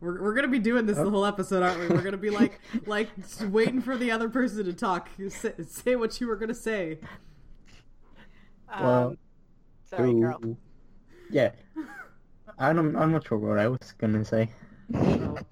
[0.00, 1.88] We're, we're gonna be doing this the whole episode, aren't we?
[1.88, 3.08] We're gonna be like like
[3.42, 5.08] waiting for the other person to talk.
[5.28, 6.98] Say, say what you were gonna say.
[8.80, 9.18] Well, Um,
[9.84, 10.56] sorry, girl.
[11.30, 11.52] Yeah.
[12.58, 14.50] I'm I'm not sure what I was gonna say.
[14.94, 15.38] Oh.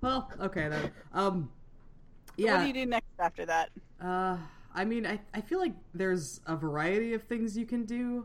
[0.00, 0.92] Well, okay then.
[1.12, 1.50] Um,
[2.36, 2.54] yeah.
[2.54, 3.70] What do you do next after that?
[4.00, 4.36] Uh,
[4.72, 8.24] I mean, I I feel like there's a variety of things you can do.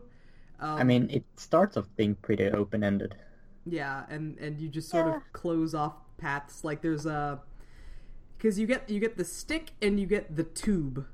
[0.60, 3.16] Um, I mean, it starts off being pretty open ended.
[3.66, 5.16] Yeah, and and you just sort Yeah.
[5.16, 6.64] of close off paths.
[6.64, 7.40] Like there's a
[8.36, 11.06] because you get you get the stick and you get the tube,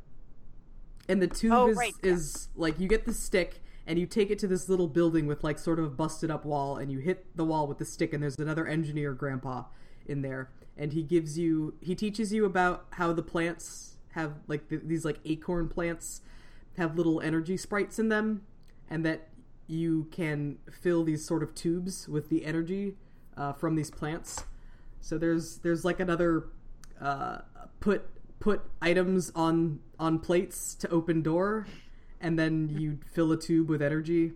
[1.08, 2.12] and the tube Oh, is right, yeah.
[2.12, 5.42] is like you get the stick and you take it to this little building with
[5.42, 8.12] like sort of a busted up wall, and you hit the wall with the stick,
[8.12, 9.64] and there's another engineer grandpa
[10.06, 14.68] in there, and he gives you he teaches you about how the plants have like
[14.68, 16.20] th- these like acorn plants
[16.76, 18.42] have little energy sprites in them,
[18.88, 19.28] and that
[19.70, 22.96] you can fill these sort of tubes with the energy
[23.36, 24.44] uh, from these plants.
[25.00, 26.48] So there's there's like another
[27.00, 27.38] uh,
[27.80, 28.08] put
[28.40, 31.66] put items on on plates to open door,
[32.20, 34.32] and then you fill a tube with energy.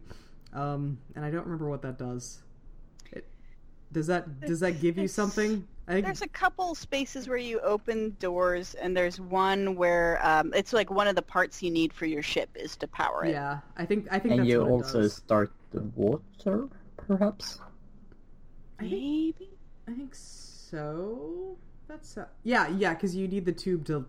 [0.53, 2.43] Um, and I don't remember what that does.
[3.13, 3.27] It,
[3.93, 5.67] does that does that give you something?
[5.87, 10.73] I There's a couple spaces where you open doors, and there's one where um, it's
[10.73, 13.33] like one of the parts you need for your ship is to power it.
[13.33, 13.59] yeah.
[13.77, 15.15] I think I think And that's you what it also does.
[15.17, 17.59] start the water, perhaps?
[18.79, 19.51] I think Maybe.
[19.87, 21.57] I think so.
[21.87, 24.07] That's uh, yeah, yeah, because you need the tube to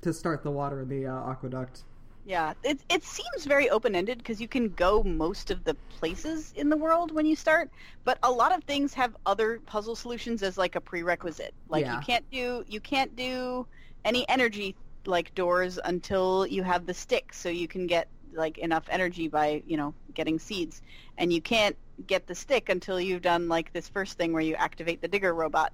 [0.00, 1.82] to start the water in the uh, aqueduct.
[2.26, 6.52] Yeah, it it seems very open ended because you can go most of the places
[6.56, 7.70] in the world when you start,
[8.04, 11.54] but a lot of things have other puzzle solutions as like a prerequisite.
[11.68, 11.92] Like Yeah.
[11.92, 13.66] you can't do you can't do
[14.04, 18.88] any energy like doors until you have the stick, so you can get like enough
[18.90, 20.82] energy by you know getting seeds,
[21.18, 24.56] and you can't get the stick until you've done like this first thing where you
[24.56, 25.72] activate the digger robot,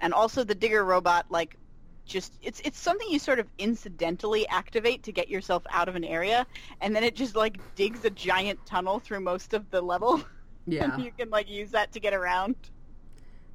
[0.00, 1.56] and also the digger robot like
[2.10, 6.04] just it's it's something you sort of incidentally activate to get yourself out of an
[6.04, 6.46] area
[6.80, 10.22] and then it just like digs a giant tunnel through most of the level
[10.66, 12.54] Yeah, and you can like use that to get around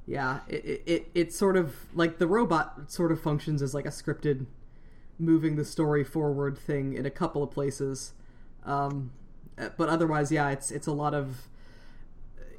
[0.06, 0.40] yeah.
[0.48, 3.90] It, it it it's sort of like the robot sort of functions as like a
[3.90, 4.46] scripted,
[5.18, 8.14] moving the story forward thing in a couple of places.
[8.64, 9.10] Um,
[9.58, 11.48] uh, but otherwise, yeah, it's it's a lot of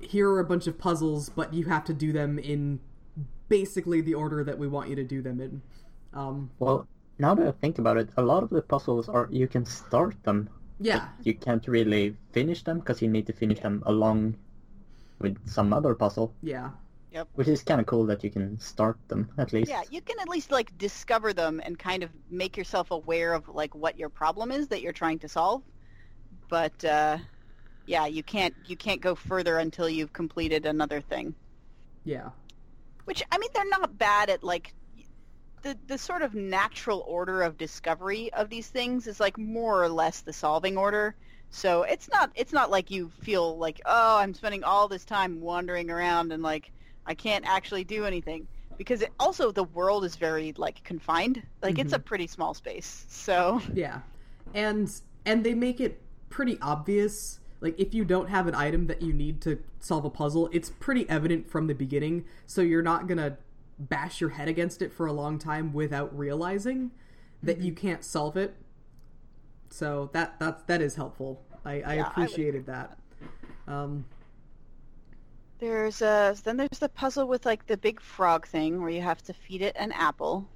[0.02, 2.82] here are a bunch of puzzles, but you have to do them in
[3.48, 5.62] basically the order that we want you to do them in.
[6.18, 6.88] Um, Well,
[7.20, 10.16] now that I think about it, a lot of the puzzles are you can start
[10.24, 10.50] them.
[10.80, 14.36] yeah, You can't really finish them because you need to finish them along
[15.20, 16.72] with some other puzzle, yeah,
[17.12, 17.28] Yep.
[17.36, 19.72] which is kind of cool that you can start them at least.
[19.72, 23.48] yeah you can at least like discover them and kind of make yourself aware of
[23.48, 25.62] like what your problem is that you're trying to solve
[26.50, 27.18] but uh
[27.86, 31.36] yeah you can't you can't go further until you've completed another thing
[32.06, 32.30] yeah,
[33.06, 34.74] which I mean they're not bad at like
[35.62, 39.90] the the sort of natural order of discovery of these things is like more or
[39.90, 41.16] less the solving order.
[41.50, 45.42] So it's not it's not like you feel like oh I'm spending all this time
[45.42, 46.72] wandering around and like
[47.06, 51.42] I can't actually do anything because it, also the world is very like confined.
[51.62, 52.06] Like it's a mm-hmm.
[52.06, 53.06] pretty small space.
[53.10, 54.02] So yeah,
[54.54, 54.92] and
[55.26, 57.40] and they make it pretty obvious.
[57.60, 60.70] Like if you don't have an item that you need to solve a puzzle, it's
[60.70, 62.26] pretty evident from the beginning.
[62.46, 63.38] So you're not gonna
[63.80, 66.92] bash your head against it for a long time without realizing
[67.44, 68.56] that you can't solve it.
[69.70, 71.44] So that that that is helpful.
[71.66, 72.98] I, I Yeah, I appreciated that.
[73.68, 74.06] Um,
[75.60, 79.22] there's a then there's the puzzle with like the big frog thing where you have
[79.24, 80.48] to feed it an apple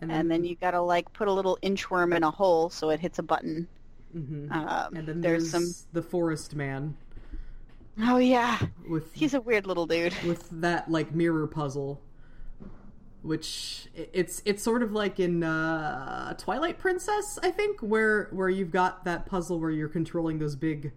[0.00, 3.00] and and then you gotta like put a little inchworm in a hole so it
[3.00, 3.68] hits a button.
[4.14, 4.50] mhm.
[4.50, 5.86] Um, and then there's, there's, some.
[5.92, 6.96] the forest man
[8.00, 10.14] Oh yeah, with he's a weird little dude.
[10.24, 12.00] with that like mirror puzzle
[13.22, 18.70] which it's it's sort of like in uh Twilight Princess I think where where you've
[18.72, 20.92] got that puzzle where you're controlling those big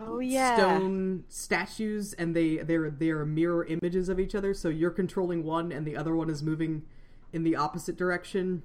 [0.00, 0.56] Oh yeah.
[0.56, 5.72] stone statues and they they're they're mirror images of each other so you're controlling one
[5.72, 6.82] and the other one is moving
[7.32, 8.62] in the opposite direction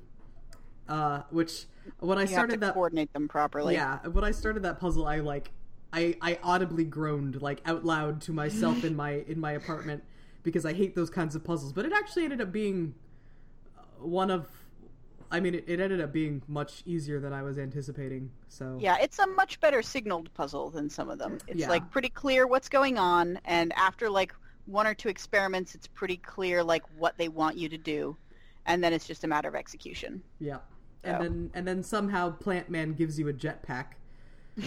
[0.90, 1.66] uh which
[2.00, 3.74] when I You have to started that coordinate them properly.
[3.76, 5.52] yeah, when I started that puzzle, I like,
[5.92, 10.04] I I audibly groaned like out loud to myself in my in my apartment
[10.44, 11.74] because I hate those kinds of puzzles.
[11.74, 12.94] But it actually ended up being
[14.00, 14.48] one of,
[15.30, 18.32] I mean, it, it ended up being much easier than I was anticipating.
[18.48, 21.38] So Yeah, it's a much better signaled puzzle than some of them.
[21.48, 21.70] It's Yeah.
[21.70, 24.34] like pretty clear what's going on, and after like
[24.66, 28.16] one or two experiments, it's pretty clear like what they want you to do,
[28.66, 30.22] and then it's just a matter of execution.
[30.40, 30.60] yeah,
[31.04, 31.20] and Oh.
[31.24, 33.94] then and then somehow Plant Man gives you a jetpack.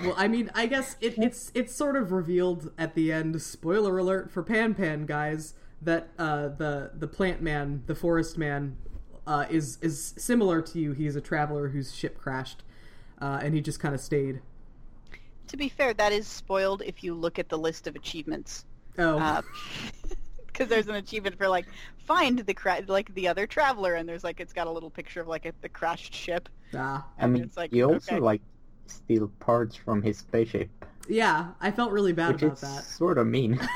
[0.00, 3.40] Well, I mean, I guess it, it's it's sort of revealed at the end.
[3.40, 8.76] Spoiler alert for Pan Pan, guys, that uh, the the plant man, the forest man,
[9.26, 10.92] uh, is is similar to you.
[10.92, 12.62] He's a traveler whose ship crashed,
[13.20, 14.40] uh, and he just kind of stayed.
[15.48, 18.64] To be fair, that is spoiled if you look at the list of achievements.
[18.98, 19.42] Oh,
[20.46, 21.66] because there's an achievement for like
[21.98, 25.20] find the cra- like the other traveler, and there's like it's got a little picture
[25.20, 26.48] of like a, the crashed ship.
[26.74, 28.20] ah, I mean, it's like, you also okay.
[28.20, 28.42] like
[28.92, 30.70] steal parts from his spaceship,
[31.08, 31.48] yeah.
[31.60, 32.84] I felt really bad which about is that.
[32.84, 33.58] sort of mean.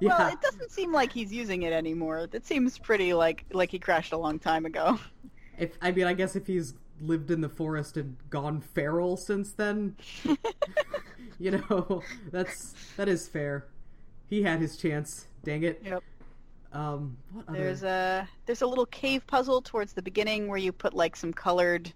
[0.00, 2.28] Yeah, Well, it doesn't seem like he's using it anymore.
[2.32, 4.98] It seems pretty like like he crashed a long time ago.
[5.56, 9.52] if I mean, I guess if he's lived in the forest and gone feral since
[9.52, 9.94] then,
[11.38, 12.02] you know,
[12.32, 13.66] that's that is fair.
[14.28, 15.26] He had his chance.
[15.44, 15.80] Dang it.
[15.84, 16.02] Yep.
[16.72, 17.58] Um, what other?
[17.58, 21.32] There's a there's a little cave puzzle towards the beginning where you put like some
[21.32, 21.92] colored.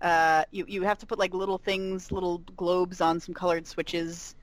[0.00, 4.34] Uh, you you have to put like little things, little globes on some colored switches,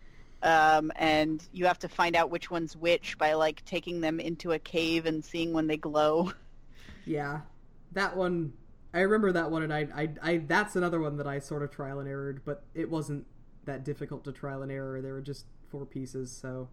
[0.41, 4.51] um, and you have to find out which one's which by like taking them into
[4.53, 6.31] a cave and seeing when they glow.
[7.05, 7.41] Yeah,
[7.93, 8.53] that one.
[8.93, 11.71] I remember that one, and I, I, I, that's another one that I sort of
[11.71, 13.25] trial and errored, but it wasn't
[13.63, 15.01] that difficult to trial and error.
[15.01, 16.67] There were just four pieces, so.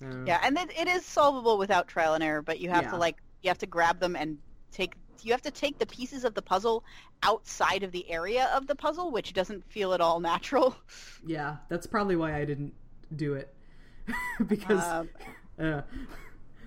[0.00, 0.26] I don't know.
[0.26, 2.90] Yeah, and it, it is solvable without trial and error, but you have Yeah.
[2.90, 4.38] to like you have to grab them and
[4.70, 4.94] take
[5.24, 6.84] you have to take the pieces of the puzzle
[7.22, 10.76] outside of the area of the puzzle, which doesn't feel at all natural.
[11.24, 12.74] Yeah, that's probably why I didn't
[13.16, 13.54] do it
[14.46, 14.82] because.
[14.84, 15.08] Um,
[15.58, 15.82] uh,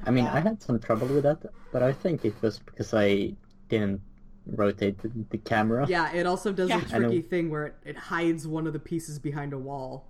[0.06, 0.34] I mean, Yeah.
[0.34, 1.40] I had some trouble with that,
[1.72, 3.34] but I think it was because I
[3.70, 4.02] didn't
[4.46, 5.90] rotate the, the camera.
[5.90, 6.78] Yeah, it also does Yeah.
[6.78, 7.10] a I know.
[7.10, 10.06] tricky thing where it, it hides one of the pieces behind a wall,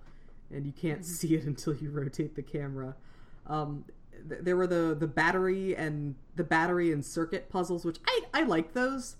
[0.50, 1.02] and you can't Mm-hmm.
[1.02, 2.94] see it until you rotate the camera.
[3.46, 3.84] Um,
[4.28, 8.42] th- there were the the battery and the battery and circuit puzzles, which I I
[8.42, 9.16] liked those,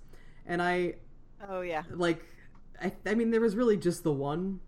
[0.46, 0.94] and I
[1.48, 1.82] Oh yeah.
[1.90, 2.24] like
[2.80, 4.60] I I mean there was really just the one,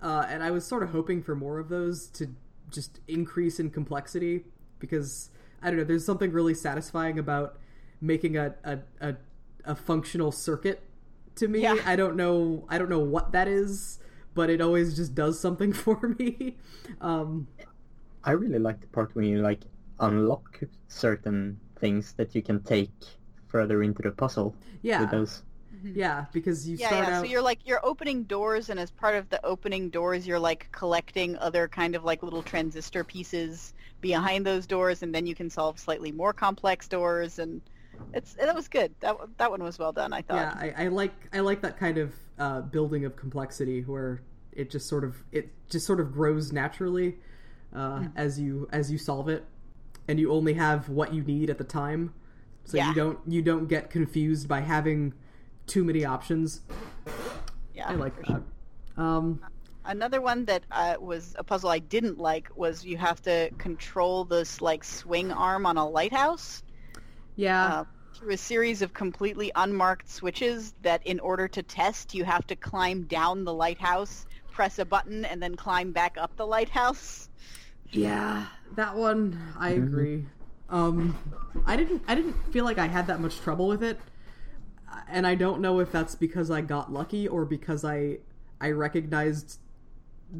[0.00, 2.28] uh, and I was sort of hoping for more of those to
[2.70, 4.44] just increase in complexity
[4.78, 5.30] because
[5.62, 5.84] I don't know.
[5.84, 7.58] There's something really satisfying about
[8.00, 9.16] making a a, a,
[9.64, 10.82] a functional circuit
[11.36, 11.62] to me.
[11.62, 11.76] Yeah.
[11.84, 12.64] I don't know.
[12.68, 13.98] I don't know what that is,
[14.34, 16.56] but it always just does something for me.
[17.00, 17.48] Um,
[18.24, 19.62] I really like the part when you like
[20.00, 22.90] unlock certain things that you can take
[23.48, 25.42] further into the puzzle yeah, with those.
[25.84, 27.18] yeah, because you Yeah, start yeah.
[27.18, 27.24] out.
[27.24, 30.68] So you're like you're opening doors, and as part of the opening doors, you're like
[30.72, 35.50] collecting other kind of like little transistor pieces behind those doors, and then you can
[35.50, 37.60] solve slightly more complex doors, and
[38.14, 38.94] it's that was good.
[39.00, 40.12] That that one was well done.
[40.12, 40.36] I thought.
[40.36, 44.70] yeah I, I like i like that kind of uh, building of complexity where it
[44.70, 47.18] just sort of it just sort of grows naturally
[47.74, 49.44] uh, as you as you solve it.
[50.08, 52.12] And you only have what you need at the time.
[52.64, 52.88] So Yeah.
[52.88, 55.14] you don't you don't get confused by having
[55.66, 56.60] too many options.
[57.74, 57.88] Yeah.
[57.88, 58.42] i like that.
[58.96, 59.40] um
[59.84, 64.24] Another one that uh, was a puzzle I didn't like was you have to control
[64.24, 66.62] this like swing arm on a lighthouse.
[67.34, 67.64] Yeah.
[67.66, 72.46] Uh, through a series of completely unmarked switches that in order to test you have
[72.46, 77.28] to climb down the lighthouse, press a button, and then climb back up the lighthouse.
[77.90, 78.46] Yeah,
[78.76, 79.84] that one I Mhm.
[79.86, 80.26] agree.
[80.68, 81.16] Um,
[81.66, 84.00] I didn't I didn't feel like I had that much trouble with it,
[85.08, 88.18] and I don't know if that's because I got lucky or because I
[88.60, 89.58] I recognized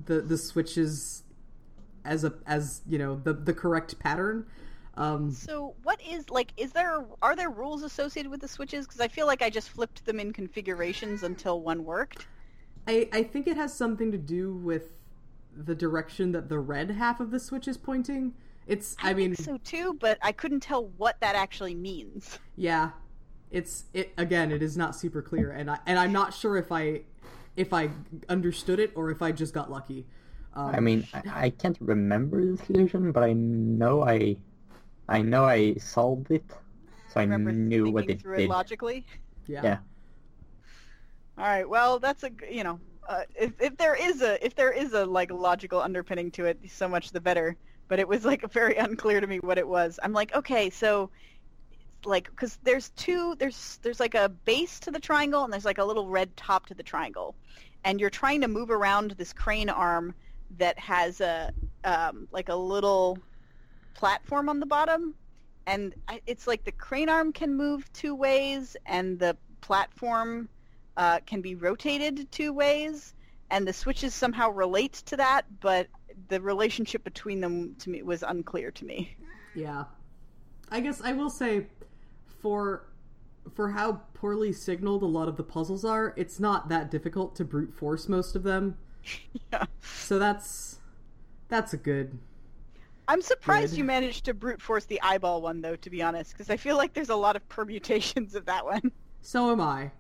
[0.06, 1.24] the the switches
[2.04, 4.46] as a as you know the the correct pattern.
[4.96, 9.00] Um, So what is like is there are there rules associated with the switches because
[9.00, 12.28] I feel like I just flipped them in configurations until one worked.
[12.86, 14.92] I I think it has something to do with
[15.54, 18.34] the direction that the red half of the switch is pointing.
[18.66, 22.38] It's I, I, mean think so too, but I couldn't tell what that actually means.
[22.56, 22.90] Yeah,
[23.50, 24.52] it's it again.
[24.52, 27.02] It is not super clear, and I and I'm not sure if I
[27.56, 27.90] if I
[28.28, 30.06] understood it or if I just got lucky.
[30.54, 34.36] Um, I mean, I, I can't remember the solution, but I know I,
[35.08, 36.44] I know I solved it,
[37.12, 38.44] so I Remember knew what it through did.
[38.44, 39.06] it logically.
[39.46, 39.78] yeah, yeah.
[41.38, 41.68] All right.
[41.68, 45.04] Well, that's a you know, uh, if if there is a if there is a
[45.06, 47.56] like logical underpinning to it, so much the better.
[47.88, 49.98] But it was like very unclear to me what it was.
[50.02, 51.10] I'm like, okay, so
[52.04, 55.78] like because there's two there's there's like a base to the triangle and there's like
[55.78, 57.36] a little red top to the triangle,
[57.84, 60.14] and you're trying to move around this crane arm
[60.58, 61.52] that has a
[61.84, 63.18] um, like a little
[63.94, 65.14] platform on the bottom
[65.66, 65.94] and
[66.26, 70.48] it's like the crane arm can move two ways and the platform
[70.96, 73.14] uh, can be rotated two ways
[73.50, 75.86] and the switches somehow relate to that but
[76.28, 79.16] the relationship between them to me was unclear to me
[79.54, 79.84] yeah.
[80.70, 81.66] I guess I will say,
[82.40, 82.86] for
[83.54, 87.44] for how poorly signaled a lot of the puzzles are, it's not that difficult to
[87.44, 88.78] brute force most of them.
[89.52, 90.78] yeah So that's
[91.48, 92.18] that's a good.
[93.08, 93.78] i'm surprised Good.
[93.78, 96.76] you managed to brute force the eyeball one though to be honest because i feel
[96.76, 99.92] like there's a lot of permutations of that one So am I.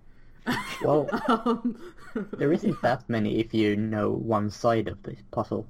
[0.82, 1.76] Well, um,
[2.32, 5.66] there isn't that many if you know one side of the puzzle.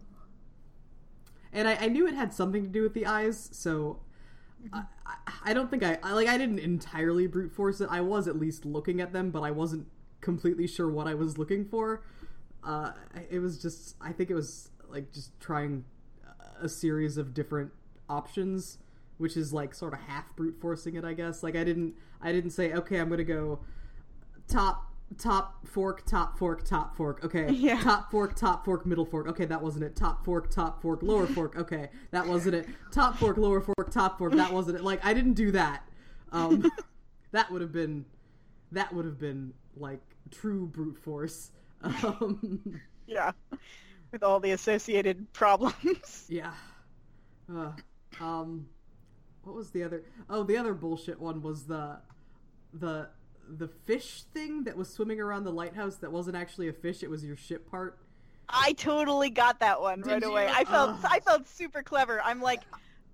[1.52, 4.00] and I, I knew it had something to do with the eyes, so
[4.72, 5.14] I, I,
[5.46, 7.88] I don't think I, I like I didn't entirely brute force it.
[7.90, 9.86] I was at least looking at them, but I wasn't
[10.20, 12.02] completely sure what I was looking for.
[12.64, 12.92] Uh,
[13.30, 15.84] it was just I think it was like just trying
[16.60, 17.72] a series of different
[18.08, 18.78] options,
[19.18, 21.42] which is like sort of half brute forcing it, I guess.
[21.42, 23.60] Like I didn't I didn't say okay, I'm gonna go
[24.52, 27.24] top top fork top fork top fork.
[27.24, 27.50] Okay.
[27.50, 27.80] Yeah.
[27.80, 29.26] top fork top fork middle fork.
[29.28, 29.96] Okay that wasn't it.
[29.96, 31.56] Top fork top fork lower fork.
[31.56, 32.66] Okay that wasn't it.
[32.90, 34.32] Top fork lower fork top fork.
[34.34, 34.84] That wasn't it.
[34.84, 35.88] Like i didn't do that.
[36.32, 36.70] Um
[37.32, 38.04] that would have been
[38.72, 40.00] that would have been like
[40.30, 41.50] true brute force.
[41.82, 43.32] Um yeah.
[44.10, 46.26] With all the associated problems.
[46.28, 46.52] Yeah.
[47.52, 47.72] Uh,
[48.20, 48.66] um
[49.42, 51.98] what was the other oh the other bullshit one was the
[52.72, 53.08] the
[53.58, 57.10] the fish thing that was swimming around the lighthouse that wasn't actually a fish it
[57.10, 57.98] was your ship part
[58.48, 60.30] I totally got that one Did right you?
[60.30, 60.48] away.
[60.52, 61.06] I felt Ugh.
[61.08, 62.20] I felt super clever.
[62.22, 62.60] I'm like,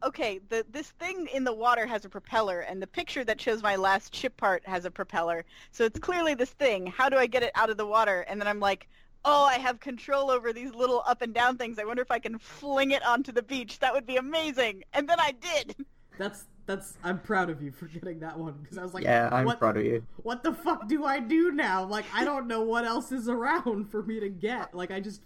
[0.02, 3.62] okay, the this thing in the water has a propeller, and the picture that shows
[3.62, 5.44] my last ship part has a propeller.
[5.70, 6.86] So it's clearly this thing.
[6.86, 8.24] How do I get it out of the water?
[8.28, 8.88] And then I'm like,
[9.24, 11.78] oh, I have control over these little up and down things.
[11.78, 13.78] I wonder if I can fling it onto the beach.
[13.78, 14.82] That would be amazing.
[14.92, 15.76] And then I did.
[16.18, 19.30] that's that's I'm proud of you for getting that one because I was like, yeah,
[19.32, 20.04] I'm what, proud of you.
[20.22, 21.82] What the fuck do I do now?
[21.84, 24.74] Like, I don't know what else is around for me to get.
[24.74, 25.22] Like, I just,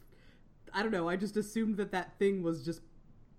[0.72, 1.08] I don't know.
[1.08, 2.80] I just assumed that that thing was just,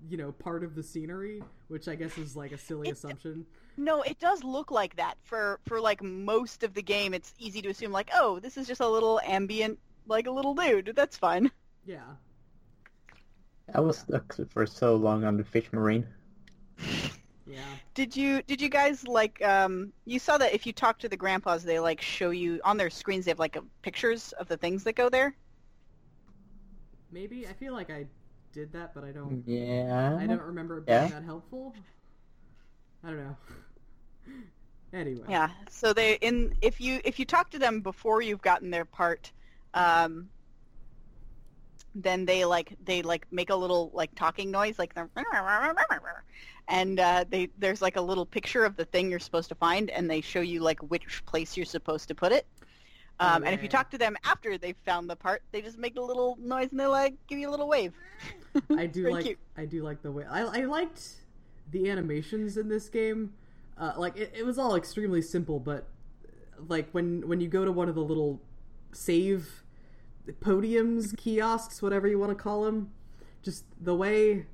[0.10, 3.45] you know, part of the scenery, which I guess is like a silly It's- assumption.
[3.78, 7.14] No, it does look like that for for like most of the game.
[7.14, 10.54] It's easy to assume like, oh, this is just a little ambient, like a little
[10.54, 10.91] dude.
[10.95, 11.49] That's fine.
[11.86, 12.04] Yeah.
[13.74, 16.06] I was stuck for so long on the fish marine.
[17.54, 17.78] Yeah.
[17.93, 21.18] Did you did you guys like um you saw that if you talk to the
[21.18, 24.58] grandpas they like show you on their screens they have like a, pictures of the
[24.58, 25.36] things that go there?
[27.12, 28.08] Maybe I feel like I
[28.54, 29.43] did that, but I don't.
[29.45, 30.18] Yeah.
[30.18, 31.10] I don't remember it being Yeah.
[31.10, 31.76] that helpful.
[33.04, 33.38] I don't know.
[34.93, 35.28] anyway.
[35.28, 35.49] Yeah.
[35.70, 39.32] So they in if you if you talk to them before you've gotten their part,
[39.74, 40.30] um,
[41.95, 45.07] then they like they like make a little like talking noise like the
[46.67, 49.89] and uh, they there's like a little picture of the thing you're supposed to find
[49.89, 52.45] and they show you like which place you're supposed to put it.
[53.19, 55.97] Um, And if you talk to them after they've found the part, they just make
[55.97, 57.93] a little noise and they like give you a little wave.
[58.77, 59.39] I do like cute.
[59.57, 61.09] I do like the way I I liked
[61.71, 63.33] the animations in this game.
[63.77, 65.87] Uh, like it, it was all extremely simple, but
[66.67, 68.41] like when when you go to one of the little
[68.93, 69.62] save
[70.41, 72.91] podiums, kiosks, whatever you want to call them,
[73.41, 74.45] just the way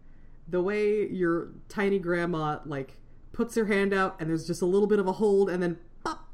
[0.47, 2.97] the way your tiny grandma like
[3.33, 5.77] puts her hand out and there's just a little bit of a hold and then
[6.03, 6.27] pop,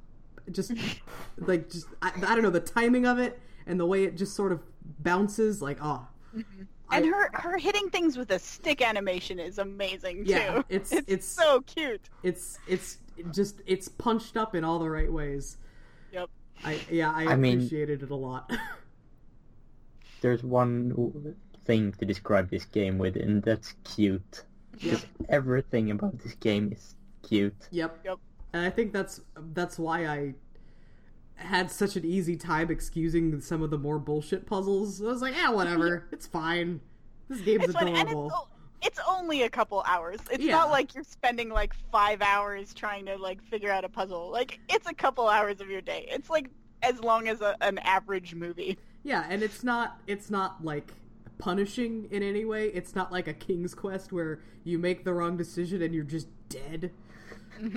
[0.52, 0.72] just
[1.38, 4.34] like just I, I don't know the timing of it and the way it just
[4.36, 4.62] sort of
[5.00, 6.46] bounces like oh And
[6.92, 10.32] I- her her hitting things with a stick animation is amazing too.
[10.32, 12.10] Yeah, it's- it's it's- so cute.
[12.24, 13.00] it's it's
[13.34, 15.58] just it's punched up in all the right ways.
[16.14, 16.30] Yep.
[16.64, 18.50] I yeah, I, I mean- appreciated it a lot.
[20.22, 21.36] There's one
[21.66, 24.44] thing to describe this game with, and that's cute.
[24.72, 27.56] Because everything about this game is cute.
[27.72, 28.00] yep.
[28.04, 28.20] Yep.
[28.54, 29.22] And I think that's
[29.54, 30.34] that's why I
[31.36, 35.02] had such an easy time excusing some of the more bullshit puzzles.
[35.02, 36.80] I was like, yeah, whatever, it's fine.
[37.28, 38.50] This game's It's fun, and it's, adorable.
[38.82, 40.20] it's only a couple hours.
[40.32, 40.54] It's Yeah.
[40.54, 44.30] not like you're spending like five hours trying to like figure out a puzzle.
[44.32, 46.08] Like it's a couple hours of your day.
[46.10, 46.50] It's like
[46.84, 48.78] as long as a, an average movie.
[49.06, 50.92] Yeah, and it's not it's not like
[51.38, 52.70] punishing in any way.
[52.70, 56.28] It's not like a King's Quest where you make the wrong decision and you're just
[56.50, 56.90] dead.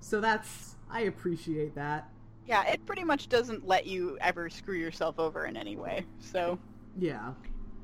[0.00, 2.10] so that's I appreciate that.
[2.46, 6.04] Yeah, it pretty much doesn't let you ever screw yourself over in any way.
[6.20, 6.58] So,
[6.98, 7.32] Yeah.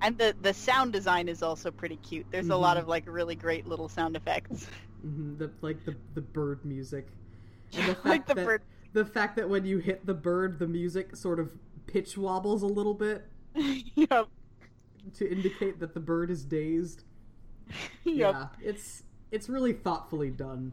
[0.03, 2.27] and the the sound design is also pretty cute.
[2.31, 2.81] There's a lot Mhm.
[2.81, 4.67] of like really great little sound effects.
[5.01, 7.09] hmm The like the the bird music,
[7.73, 8.63] and the fact like the that bird.
[8.93, 11.57] the fact that when you hit the bird, the music sort of
[11.93, 14.27] pitch wobbles a little bit yep.
[15.15, 17.05] to indicate that the bird is dazed.
[18.05, 18.35] Yep.
[18.35, 20.73] Yeah, it's it's really thoughtfully done.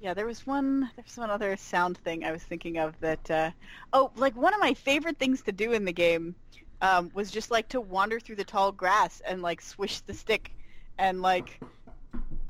[0.00, 0.88] Yeah, there was one.
[0.96, 3.30] There's one other sound thing I was thinking of that.
[3.30, 3.50] Uh,
[3.92, 6.34] oh, like one of my favorite things to do in the game
[6.80, 10.52] um, was just like to wander through the tall grass and like swish the stick
[10.98, 11.60] and like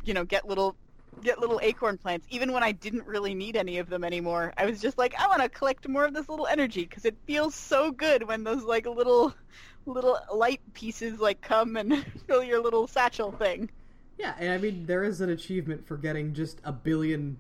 [0.04, 0.76] you know get little
[1.20, 2.26] get little acorn plants.
[2.30, 5.26] Even when I didn't really need any of them anymore, I was just like, I
[5.26, 8.62] want to collect more of this little energy because it feels so good when those
[8.64, 9.34] like little
[9.84, 13.68] little light pieces like come and fill your little satchel thing.
[14.18, 17.36] Yeah, and I mean there is an achievement for getting just a billion,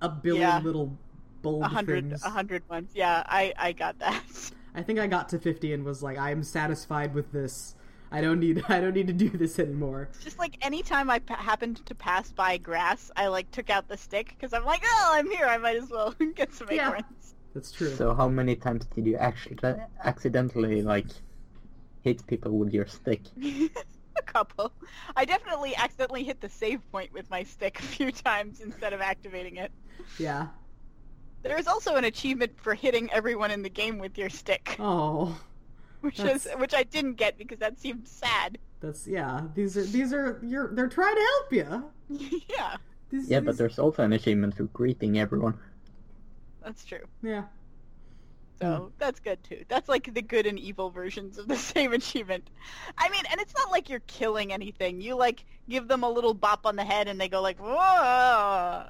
[0.00, 0.60] a billion Yeah.
[0.60, 0.96] little
[1.42, 2.24] bulb hundred, things.
[2.24, 2.90] a hundred ones.
[2.94, 4.22] Yeah, I I got that.
[4.74, 7.74] I think I got to fifty and was like, I am satisfied with this.
[8.12, 10.08] I don't need I don't need to do this anymore.
[10.22, 13.96] just like anytime I pa- happened to pass by grass, I like took out the
[13.96, 15.46] stick because I'm like, oh, I'm here.
[15.46, 16.88] I might as well get some Yeah.
[16.88, 17.34] acorns.
[17.54, 17.90] That's true.
[17.94, 19.58] So how many times did you actually
[20.04, 21.06] accidentally like
[22.02, 23.22] hit people with your stick?
[23.42, 24.72] a couple.
[25.16, 29.00] I definitely accidentally hit the save point with my stick a few times instead of
[29.00, 29.72] activating it.
[30.18, 30.48] yeah.
[31.42, 35.40] There is also an achievement for hitting everyone in the game with your stick, Oh,
[36.06, 38.58] which that's- is which I didn't get because that seemed sad.
[38.80, 39.42] that's yeah.
[39.54, 41.90] These are these are you're they're trying to help you.
[42.48, 42.76] yeah,
[43.10, 45.58] These, Yeah, but these- there's also an achievement for greeting everyone.
[46.62, 47.04] that's true.
[47.22, 47.44] yeah.
[48.60, 49.64] So that's good too.
[49.68, 52.50] That's like the good and evil versions of the same achievement.
[52.98, 55.00] I mean, and it's not like you're killing anything.
[55.00, 58.84] You like give them a little bop on the head and they go like, whoa!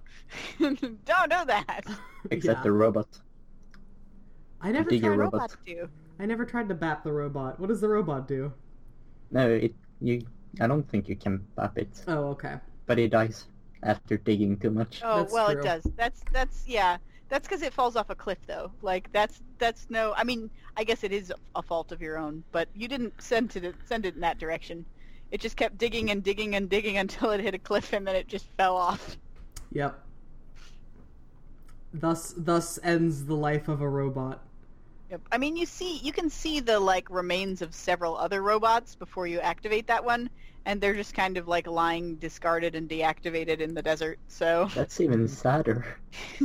[0.58, 1.82] Don't do that.
[2.32, 2.62] Except yeah.
[2.64, 3.06] the robot.
[4.61, 5.06] I never dig tried.
[5.08, 5.40] your What robot.
[5.40, 5.88] robots do?
[6.20, 7.58] I never tried to bap the robot.
[7.58, 8.52] What does the robot do?
[9.30, 10.22] No, it you.
[10.60, 12.56] I don't think you can bap it, Oh, okay.
[12.86, 13.46] but it dies
[13.82, 15.00] after digging too much.
[15.02, 15.60] Oh That's well, true.
[15.60, 15.86] it does.
[15.96, 16.98] That's that's yeah.
[17.30, 18.70] That's because it falls off a cliff though.
[18.82, 20.12] Like that's that's no.
[20.14, 23.56] I mean, I guess it is a fault of your own, but you didn't send
[23.56, 24.84] it send it in that direction.
[25.30, 28.16] It just kept digging and digging and digging until it hit a cliff and then
[28.16, 29.16] it just fell off.
[29.72, 29.98] Yep.
[31.92, 34.42] Thus, thus ends the life of a robot.
[35.11, 35.22] Yep.
[35.32, 39.26] I mean, you see, you can see the like remains of several other robots before
[39.26, 40.30] you activate that one,
[40.66, 44.20] and they're just kind of like lying discarded and deactivated in the desert.
[44.28, 45.84] So That's even sadder.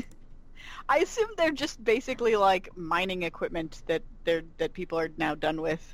[0.89, 5.61] I assume they're just basically like mining equipment that they're that people are now done
[5.61, 5.93] with.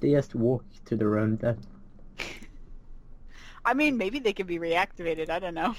[0.00, 1.66] They just walk to their own death.
[3.64, 5.28] I mean, maybe they could be reactivated.
[5.28, 5.74] I don't know.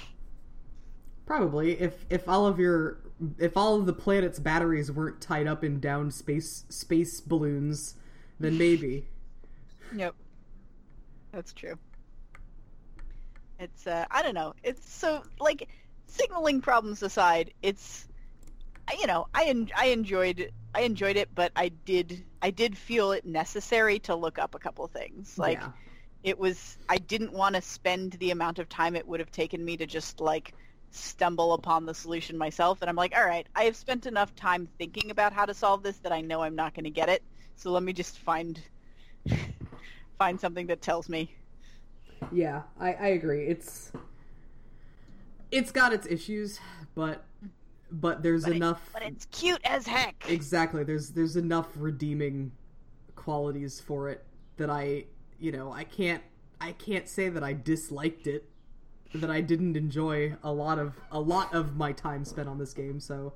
[1.26, 2.98] Probably, if if all of your
[3.38, 7.94] if all of the planet's batteries weren't tied up in down space space balloons,
[8.38, 9.06] then maybe.
[9.94, 10.16] Yep.
[11.30, 11.78] That's true.
[13.60, 14.54] It's uh I don't know.
[14.64, 15.68] It's so like
[16.08, 18.08] signaling problems aside, it's
[18.88, 22.76] I- you know, I en- I enjoyed I enjoyed it, but I did I did
[22.76, 25.38] feel it necessary to look up a couple things.
[25.38, 25.70] Like yeah.
[26.22, 29.64] it was I didn't want to spend the amount of time it would have taken
[29.64, 30.52] me to just like
[30.90, 34.68] stumble upon the solution myself and I'm like, all right, I have spent enough time
[34.78, 37.22] thinking about how to solve this that I know I'm not going to get it.
[37.56, 38.60] So let me just find
[40.18, 41.34] find something that tells me.
[42.32, 43.46] Yeah, I, I agree.
[43.46, 43.92] It's
[45.50, 46.60] it's got its issues,
[46.94, 47.24] but
[47.90, 50.24] but there's But, it- enough but it's cute as heck.
[50.26, 50.84] exactly.
[50.84, 52.52] There's there's enough redeeming
[53.14, 54.24] qualities for it
[54.56, 55.04] that I
[55.38, 56.22] you know I can't
[56.60, 58.48] I can't say that I disliked it,
[59.14, 62.72] that I didn't enjoy a lot of a lot of my time spent on this
[62.74, 63.00] game.
[63.00, 63.32] So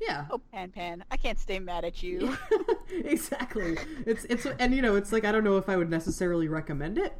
[0.00, 2.36] yeah, Oh, Pan Pan, I can't stay mad at you.
[2.90, 3.76] exactly.
[4.06, 6.98] It's it's and you know it's like I don't know if I would necessarily recommend
[6.98, 7.14] it,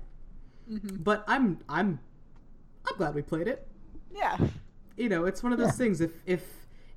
[0.71, 1.03] Mhm.
[1.05, 2.01] but I'm I'm
[2.87, 3.67] I'm glad we played it.
[4.15, 4.37] Yeah.
[4.97, 5.73] you know it's one of those Yeah.
[5.85, 6.45] things if if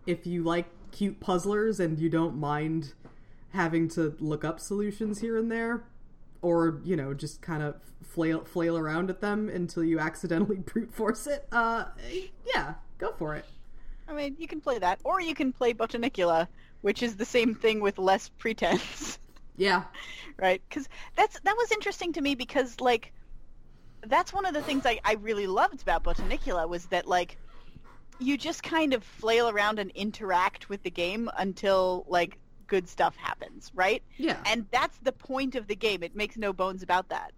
[0.06, 2.94] if you like cute puzzlers and you don't mind
[3.52, 5.84] having to look up solutions here and there
[6.48, 10.94] or you know just kind of flail flail around at them until you accidentally brute
[10.94, 11.86] force it uh
[12.46, 13.46] yeah go for it
[14.08, 16.48] I mean, you can play that, or you can play Botanicula,
[16.82, 19.20] which is the same thing with less pretense.
[19.58, 19.84] yeah
[20.38, 23.12] right because that's that was interesting to me because like
[24.06, 27.38] that's one of the things I, I really loved about botanicula was that like
[28.20, 32.38] you just kind of flail around and interact with the game until like
[32.68, 34.04] good stuff happens right?
[34.18, 34.38] Yeah.
[34.46, 36.04] And that's the point of the game.
[36.04, 37.32] It makes no bones about that.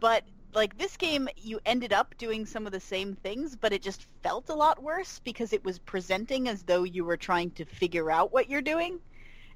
[0.00, 3.82] But like this game you ended up doing some of the same things but it
[3.82, 7.64] just felt a lot worse because it was presenting as though you were trying to
[7.64, 8.98] figure out what you're doing.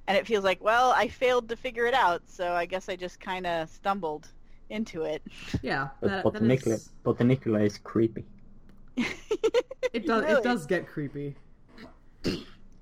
[0.06, 2.96] And it feels like well i failed to figure it out so i guess i
[2.96, 4.28] just kind of stumbled
[4.70, 5.22] into it.
[5.62, 8.24] Yeah But that, that Botanicula, is, Botanicula is creepy.
[8.96, 10.32] it does Really?
[10.40, 11.36] it does get creepy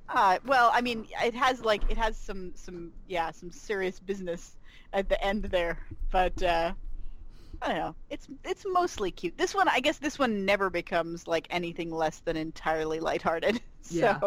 [0.08, 4.56] Uh, well, I mean, it has like it has some some yeah some serious business
[4.92, 5.78] at the end there,
[6.12, 6.72] but uh,
[7.62, 7.94] I don't know.
[8.10, 9.36] It's it's mostly cute.
[9.36, 13.60] This one, I guess, this one never becomes like anything less than entirely lighthearted.
[13.82, 14.18] So Yeah.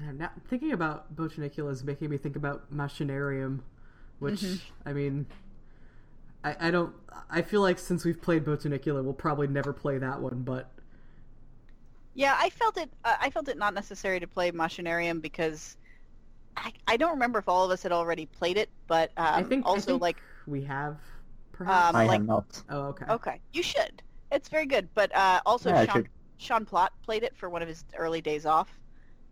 [0.00, 3.60] Uh, now, thinking about botanicula is making me think about machinarium
[4.18, 4.60] which Mhm.
[4.84, 5.26] i mean
[6.42, 6.94] I, I don't
[7.30, 10.70] i feel like since we've played botanicula we'll probably never play that one but
[12.14, 12.90] yeah, I felt it.
[13.04, 15.76] Uh, I felt it not necessary to play Machinarium because
[16.56, 19.42] I, I don't remember if all of us had already played it, but um, i
[19.42, 20.98] think also I think like we have
[21.52, 22.62] perhaps Um, I like- have not.
[22.70, 24.02] oh okay okay, you should.
[24.32, 26.08] It's very good, but uh, also Yeah, Sean, should.
[26.38, 28.68] Sean Plott played it for one of his early days off.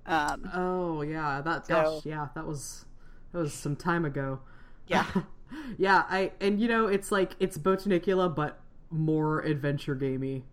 [0.06, 2.86] Um, oh yeah that So- gosh yeah that was
[3.32, 4.40] that was some time ago
[4.88, 5.06] Yeah.
[5.78, 8.58] yeah i and you know it's like it's botanicula but
[8.90, 10.44] more adventure gamey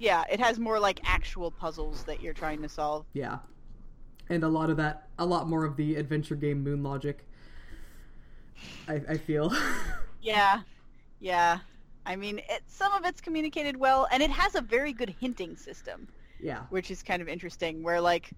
[0.00, 3.04] Yeah, it has more like actual puzzles that you're trying to solve.
[3.12, 3.38] Yeah.
[4.30, 7.26] And a lot of that, a lot more of the adventure game moon logic.
[8.88, 9.54] I, I feel.
[10.22, 10.60] Yeah,
[11.18, 11.60] yeah.
[12.04, 15.56] I mean, it, some of it's communicated well, and it has a very good hinting
[15.56, 16.06] system,
[16.38, 16.64] yeah.
[16.68, 17.82] which is kind of interesting.
[17.82, 18.30] Where like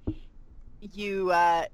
[0.92, 1.64] you uh,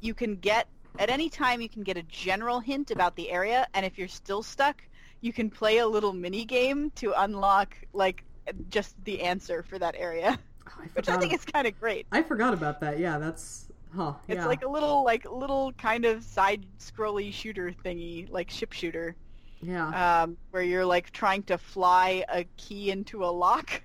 [0.00, 0.66] you can get
[0.98, 4.08] at any time you can get a general hint about the area, and if you're
[4.08, 4.82] still stuck,
[5.20, 8.24] you can play a little mini game to unlock like
[8.68, 12.06] just the answer for that area, Oh, I which I think is kind of great.
[12.12, 12.98] I forgot about that.
[12.98, 13.68] Yeah, that's.
[13.94, 14.14] Huh.
[14.26, 14.46] It's yeah.
[14.46, 19.14] like a little like little kind of side scrolly shooter thingy, like ship shooter,
[19.60, 20.22] yeah.
[20.22, 23.82] um, where you're like trying to fly a key into a lock.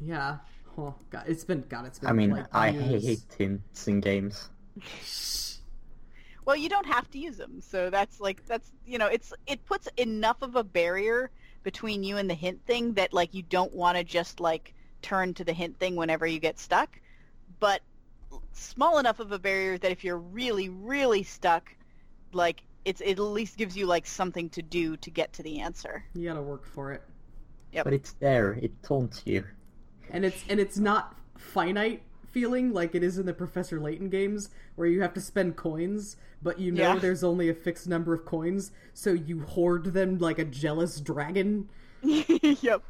[0.00, 0.38] yeah.
[0.78, 1.24] Oh, God.
[1.26, 1.62] It's been.
[1.68, 2.08] God, it's been.
[2.08, 3.04] I mean, like, I years.
[3.04, 4.48] hate hints in games.
[6.44, 9.64] Well, you don't have to use them, so that's like that's you know it's it
[9.64, 11.30] puts enough of a barrier
[11.62, 15.34] between you and the hint thing that like you don't want to just like turn
[15.34, 17.00] to the hint thing whenever you get stuck,
[17.60, 17.80] but
[18.52, 21.74] small enough of a barrier that if you're really really stuck,
[22.32, 25.60] like it's it at least gives you like something to do to get to the
[25.60, 26.04] answer.
[26.14, 27.02] You gotta work for it.
[27.72, 27.84] Yep.
[27.84, 28.52] But it's there.
[28.60, 29.44] It taunts you.
[30.10, 32.02] and it's and it's not finite
[32.32, 36.16] feeling like it is in the Professor Layton games where you have to spend coins,
[36.42, 36.98] but you know Yeah.
[36.98, 41.68] there's only a fixed number of coins, so you hoard them like a jealous dragon,
[42.02, 42.82] yep.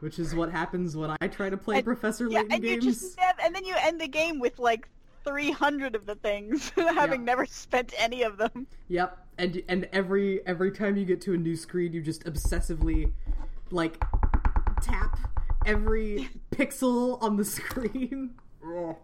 [0.00, 2.70] which is what happens when I try to play And- Professor Yeah, Layton and you
[2.80, 2.84] games.
[2.84, 4.88] just nev- and then you end the game with like
[5.24, 7.24] 300 of the things, having Yeah.
[7.26, 8.66] never spent any of them.
[8.88, 13.10] Yep, and and every every time you get to a new screen, you just obsessively
[13.70, 13.98] like
[14.82, 15.18] tap
[15.64, 18.34] every pixel on the screen.
[18.66, 18.96] Ugh.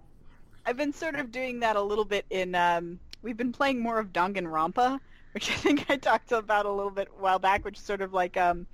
[0.67, 2.55] I've been sort of doing that a little bit in.
[2.55, 5.01] Um, we've been playing more of Danganronpa,
[5.33, 8.03] which I think I talked about a little bit a while back, which is sort
[8.03, 8.67] of like um,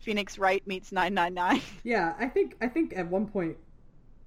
[0.00, 1.62] Phoenix Wright meets 999.
[1.84, 3.56] yeah, I think I think at one point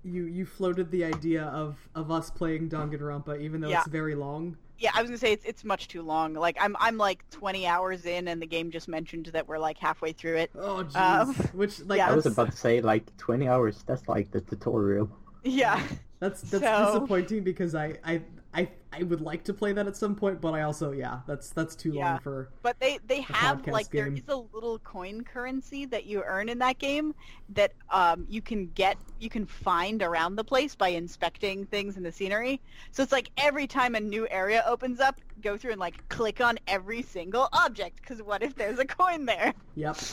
[0.03, 3.79] you you floated the idea of of us playing Danganronpa, even though Yeah.
[3.79, 4.55] it's very long.
[4.79, 6.33] yeah, I was gonna say it's it's much too long.
[6.35, 9.77] Like I'm I'm like 20 hours in, and the game just mentioned that we're like
[9.79, 10.51] halfway through it.
[10.55, 12.11] Oh jeez, Um, which like yeah.
[12.11, 13.83] I was about to say like 20 hours.
[13.87, 15.09] That's like the tutorial.
[15.43, 15.81] Yeah,
[16.19, 18.21] that's that's so- disappointing because I I.
[18.53, 21.51] I, I would like to play that at some point, but I also yeah, that's
[21.51, 22.11] that's too Yeah.
[22.13, 24.15] long for but they they have like there game.
[24.25, 27.13] is a little coin currency that you earn in that game
[27.49, 32.03] that um you can get you can find around the place by inspecting things in
[32.03, 32.59] the scenery.
[32.91, 36.41] So it's like every time a new area opens up, go through and like click
[36.41, 39.53] on every single object because what if there's a coin there?
[39.75, 39.97] Yep.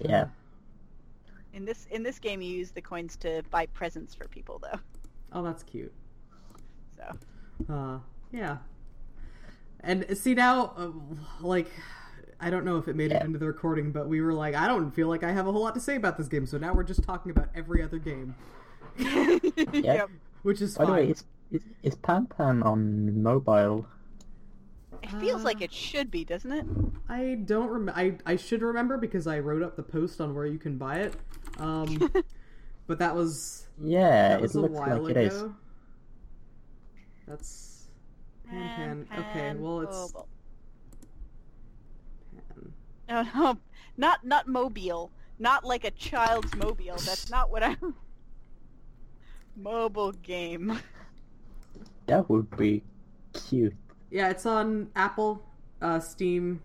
[0.00, 0.26] Yeah.
[1.56, 4.78] In this in this game, you use the coins to buy presents for people though.
[5.32, 5.92] Oh, that's cute.
[6.98, 7.98] So Uh,
[8.30, 8.58] yeah.
[9.80, 10.90] And see now, uh,
[11.40, 11.68] like,
[12.40, 14.66] I don't know if it made it into the recording, but we were like, I
[14.66, 16.74] don't feel like I have a whole lot to say about this game, so now
[16.74, 18.34] we're just talking about every other game,
[19.72, 20.10] yep.
[20.42, 23.86] which is By the way, is, is, is Pan Pan on mobile?
[25.02, 26.66] It feels like Uh, it should be, doesn't it?
[27.08, 30.46] I don't rem- I I should remember because I wrote up the post on where
[30.46, 31.14] you can buy it.
[31.56, 32.10] Um,
[32.86, 35.06] but that was Yeah, that it was a looks while like ago.
[35.08, 35.44] it is.
[37.26, 37.88] That's
[38.44, 39.08] Pan Pan.
[39.16, 40.28] Okay, well it's Mobile.
[42.54, 42.72] Pan.
[43.08, 43.58] No, no,
[43.96, 47.00] not not mobile, not like a child's mobile.
[47.04, 47.96] That's not what I'm.
[49.56, 50.80] Mobile game.
[52.06, 52.82] That would be
[53.32, 53.74] cute.
[54.10, 55.42] Yeah, it's on Apple,
[55.80, 56.62] uh, Steam,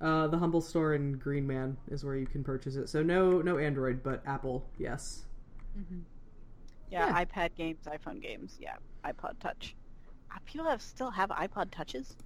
[0.00, 2.88] uh, the Humble Store, and Green Man is where you can purchase it.
[2.88, 5.24] So no, no Android, but Apple, yes.
[6.90, 7.24] Yeah, Yeah.
[7.24, 8.56] iPad games, iPhone games.
[8.60, 9.74] Yeah, iPod Touch.
[10.32, 12.16] Uh, People have still have iPod Touches.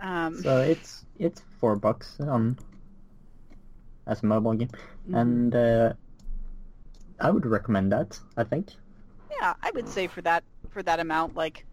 [0.00, 2.58] Um, So it's it's four bucks on
[4.06, 4.68] as a mobile game,
[5.08, 5.14] Mhm.
[5.20, 5.92] and uh,
[7.20, 8.18] I would recommend that.
[8.36, 8.70] I think.
[9.40, 11.64] yeah, I would say for that for that amount, like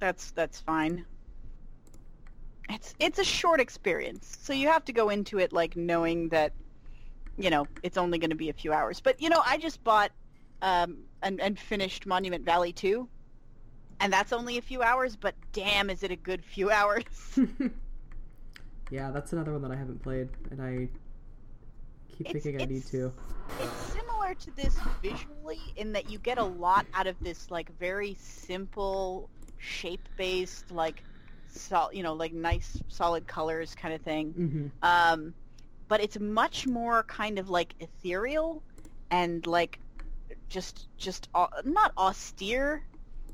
[0.00, 1.06] that's that's fine.
[2.68, 6.52] It's it's a short experience, so you have to go into it like knowing that,
[7.36, 9.00] you know, it's only going to be a few hours.
[9.00, 10.10] But you know, I just bought
[10.62, 13.06] um and and finished Monument Valley 2,
[14.00, 15.14] and that's only a few hours.
[15.16, 17.04] But damn, is it a good few hours?
[18.90, 20.88] yeah, that's another one that I haven't played, and I
[22.16, 23.12] keep It's- thinking I need to.
[23.60, 27.68] it's similar to this visually in that you get a lot out of this like
[27.78, 31.04] very simple shape based like
[31.54, 34.36] sol- you know like nice solid colors kind of thing.
[34.36, 35.34] Hmm um
[35.88, 38.64] but it's much more kind of like ethereal
[39.10, 39.80] and like
[40.48, 42.82] just just au- not austere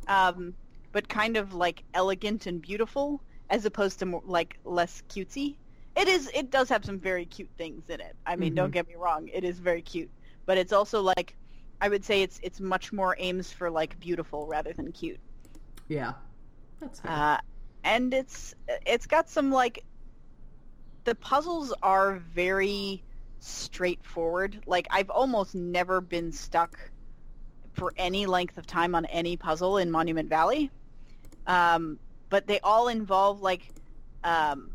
[0.09, 0.55] um
[0.93, 5.57] but kind of like elegant and beautiful as opposed to more like less cutesy.
[5.97, 8.16] It is it does have some very cute things in it.
[8.27, 8.73] I mean don't Mhm.
[8.73, 10.11] get me wrong it is very cute
[10.47, 11.37] but it's also like
[11.81, 15.21] i would say it's it's much more aims for like beautiful rather than cute.
[15.89, 16.14] Yeah,
[16.81, 17.12] that's fair.
[17.12, 17.39] uh,
[17.85, 18.55] and it's
[18.87, 19.85] it's got some like
[21.05, 23.03] the puzzles are very
[23.39, 24.62] straightforward.
[24.66, 26.78] Like I've almost never been stuck
[27.72, 30.70] for any length of time on any puzzle in Monument Valley.
[31.47, 33.70] Um, but they all involve like
[34.24, 34.70] um,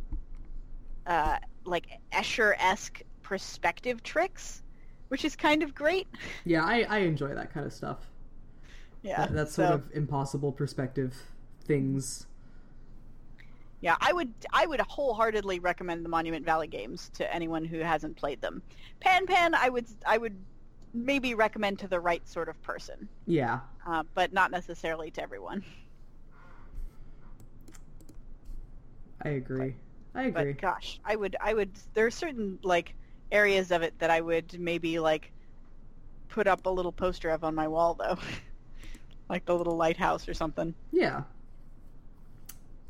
[1.06, 4.64] uh, like Escher-esque perspective tricks,
[5.10, 6.08] which is kind of great.
[6.46, 8.00] yeah, I, I enjoy that kind of stuff.
[9.04, 11.16] Yeah, That, that so- sort of impossible perspective
[11.64, 12.26] things.
[13.82, 18.18] Yeah, I would I would wholeheartedly recommend the Monument Valley games to anyone who hasn't
[18.18, 18.64] played them.
[19.02, 20.46] Pan Pan, I would I would
[20.94, 25.64] maybe recommend to the right sort of person, Yeah, uh, but not necessarily to everyone.
[29.24, 29.76] I agree.
[30.14, 30.54] I agree.
[30.54, 32.96] But gosh, I would I would there are certain like
[33.32, 35.34] areas of it that I would maybe like
[36.30, 38.18] put up a little poster of on my wall though,
[39.30, 40.76] like the little lighthouse or something.
[40.92, 41.24] Yeah.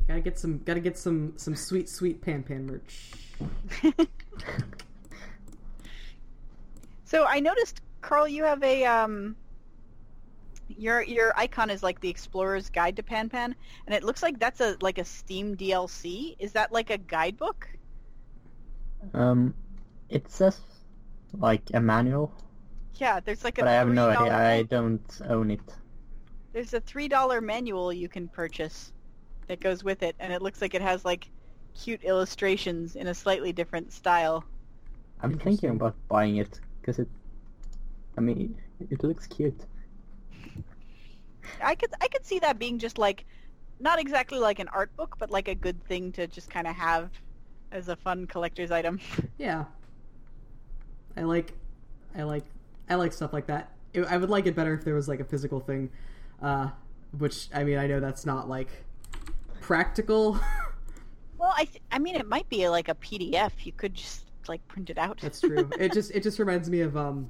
[0.08, 3.12] Gotta get some gotta get some some sweet sweet pan pan merch.
[7.06, 9.36] So I noticed Carl, you have a um.
[10.68, 14.40] Your your icon is like the Explorer's Guide to Pan Pan, and it looks like
[14.40, 16.36] that's a like a Steam DLC.
[16.40, 17.70] Is that like a guidebook?
[19.14, 19.54] Um,
[20.10, 20.60] it says
[21.38, 22.34] like a manual,
[22.96, 23.62] Yeah, there's like a.
[23.62, 24.36] but I have no $3 idea.
[24.36, 25.62] I don't own it.
[26.52, 28.92] There's a three dollar manual you can purchase
[29.48, 31.30] that goes with it, and it looks like it has like
[31.74, 34.44] cute illustrations in a slightly different style.
[35.22, 37.08] I'm thinking about buying it because it.
[38.18, 39.60] I mean, it looks cute.
[41.62, 43.26] I could I could see that being just like
[43.80, 46.76] not exactly like an art book, but like a good thing to just kind of
[46.76, 47.12] have
[47.72, 49.00] as a fun collector's item.
[49.38, 49.66] Yeah.
[51.18, 51.54] I like,
[52.18, 52.44] I like,
[52.90, 53.72] I like stuff like that.
[53.94, 55.90] It, I would like it better if there was like a physical thing,
[56.42, 56.70] uh,
[57.18, 58.70] which I mean I know that's not like
[59.66, 60.40] practical.
[61.38, 63.52] Well, I th- I mean it might be like a PDF.
[63.66, 65.20] You could just like print it out.
[65.22, 65.70] that's true.
[65.78, 67.30] It just it just reminds me of um,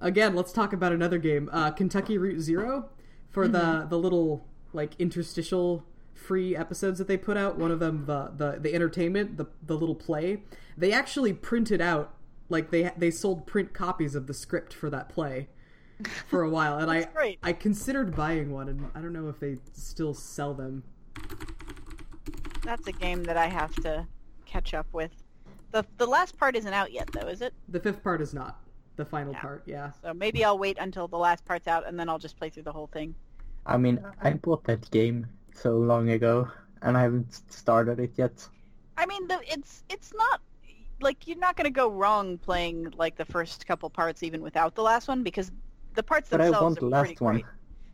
[0.00, 0.34] again.
[0.34, 2.90] Let's talk about another game, uh, Kentucky Route Zero,
[3.30, 5.84] for the the little like interstitial
[6.14, 7.56] free episodes that they put out.
[7.56, 10.42] One of them, the the the entertainment, the the little play.
[10.76, 12.12] They actually printed out
[12.48, 15.48] like they they sold print copies of the script for that play
[16.26, 17.38] for a while, and I great.
[17.42, 20.82] I considered buying one, and I don't know if they still sell them.
[22.62, 24.06] That's a game that I have to
[24.46, 25.10] catch up with.
[25.72, 27.54] the The last part isn't out yet, though, is it?
[27.68, 28.60] The fifth part is not
[28.96, 29.40] the final Yeah.
[29.40, 29.62] part.
[29.66, 29.90] Yeah.
[30.02, 32.64] So maybe I'll wait until the last part's out, and then I'll just play through
[32.64, 33.14] the whole thing.
[33.66, 36.48] I mean, I bought that game so long ago,
[36.82, 38.46] and I haven't started it yet.
[38.98, 40.40] I mean, the, it's it's not
[41.00, 44.74] like you're not going to go wrong playing like the first couple parts even without
[44.74, 45.50] the last one because
[45.94, 47.34] the parts But I themselves want the last one.
[47.36, 47.46] great.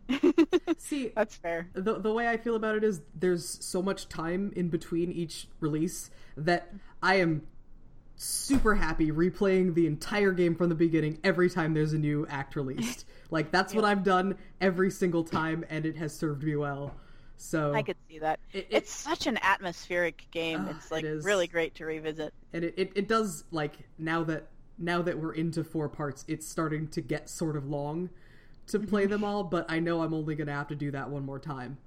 [0.78, 1.68] See, That's fair.
[1.74, 5.48] the the way I feel about it is there's so much time in between each
[5.60, 7.42] release that I am
[8.16, 12.56] super happy replaying the entire game from the beginning every time there's a new act
[12.56, 13.04] released.
[13.30, 16.94] like that's what I've done every single time and it has served me well.
[17.36, 18.40] So I could see that.
[18.52, 20.64] it, it- It's such an atmospheric game.
[20.68, 22.34] Ah, it's like it really great to revisit.
[22.52, 24.48] and it, it, it does like now that
[24.80, 28.10] now that we're into four parts, it's starting to get sort of long
[28.68, 31.24] to play them all, but I know I'm only gonna have to do that one
[31.24, 31.78] more time.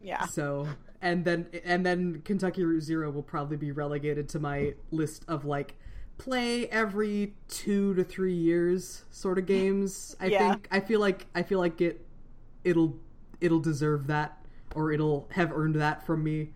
[0.00, 0.24] Yeah.
[0.26, 0.68] So
[1.00, 5.44] and then and then Kentucky Route Zero will probably be relegated to my list of
[5.44, 5.74] like
[6.18, 10.16] play every two to three years sort of games.
[10.20, 10.50] I Yeah.
[10.52, 12.04] think I feel like I feel like it
[12.64, 12.96] it'll
[13.40, 14.38] it'll deserve that
[14.74, 16.50] or it'll have earned that from me.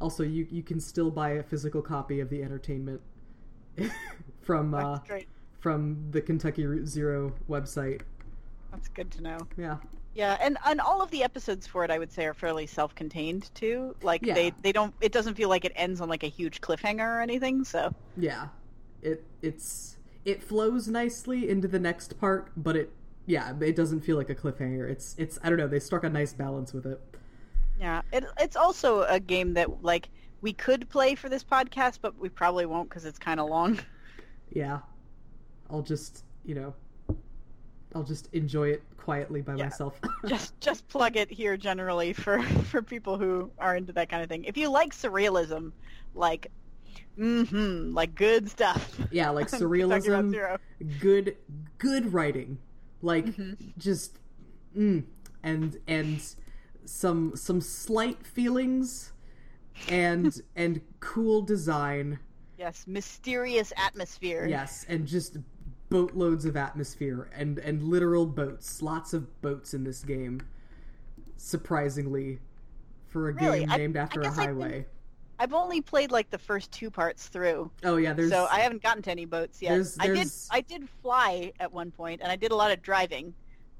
[0.00, 3.00] Also, you you can still buy a physical copy of the entertainment
[4.42, 4.98] from uh,
[5.60, 8.02] from the Kentucky Route Zero website.
[8.74, 9.38] That's good to know.
[9.56, 9.76] Yeah.
[10.14, 13.50] Yeah, and and all of the episodes for it, I would say, are fairly self-contained
[13.54, 13.96] too.
[14.02, 14.34] Like Yeah.
[14.34, 14.94] they they don't.
[15.00, 17.64] It doesn't feel like it ends on like a huge cliffhanger or anything.
[17.64, 18.48] So Yeah.
[19.02, 22.90] It it's it flows nicely into the next part, but it
[23.26, 24.88] yeah, it doesn't feel like a cliffhanger.
[24.88, 27.00] It's it's I don't know, they struck a nice balance with it.
[27.78, 30.08] yeah, it it's also a game that like
[30.42, 33.78] we could play for this podcast, but we probably won't because it's kind of long.
[34.50, 34.80] Yeah.
[35.70, 36.74] I'll just, you know,
[37.94, 39.64] I'll just enjoy it quietly by Yeah.
[39.64, 40.00] myself.
[40.26, 44.28] just just plug it here generally for for people who are into that kind of
[44.28, 44.44] thing.
[44.44, 45.72] If you like surrealism,
[46.14, 46.50] like
[47.18, 49.00] mm-hmm, like good stuff.
[49.10, 50.38] yeah, like surrealism,
[50.98, 51.36] good
[51.78, 52.58] good writing.
[53.02, 53.52] Like Mm-hmm.
[53.78, 54.18] just
[54.76, 55.04] mm,
[55.42, 56.34] and and
[56.84, 59.12] some some slight feelings
[59.88, 62.18] and and cool design.
[62.58, 64.46] Yes, mysterious atmosphere.
[64.48, 65.38] Yes, and just
[65.98, 68.82] boatloads of atmosphere and and literal boats.
[68.82, 70.40] Lots of boats in this game.
[71.36, 72.40] Surprisingly,
[73.06, 73.60] for a Really?
[73.60, 74.86] game I- named after a guess I didn't- highway.
[75.38, 77.70] I've only played like the first two parts through.
[77.84, 79.70] Oh yeah, there's so I haven't gotten to any boats yet.
[79.70, 82.82] there's- I did I did fly at one point and I did a lot of
[82.82, 83.32] driving,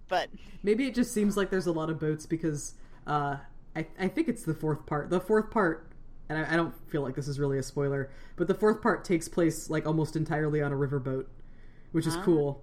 [0.09, 0.29] but
[0.63, 2.75] maybe it just seems like there's a lot of boats because
[3.09, 3.39] uh,
[3.75, 5.11] I I think it's the fourth part.
[5.11, 5.89] The fourth part,
[6.29, 9.05] and I, I don't feel like this is really a spoiler, but the fourth part
[9.05, 11.27] takes place like almost entirely on a riverboat,
[11.95, 12.23] which is Ah.
[12.25, 12.63] cool.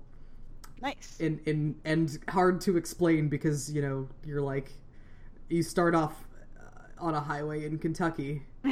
[0.81, 1.17] nice.
[1.19, 4.71] and and and hard to explain because you know you're like
[5.49, 6.27] you start off
[6.59, 8.43] uh, on a highway in Kentucky.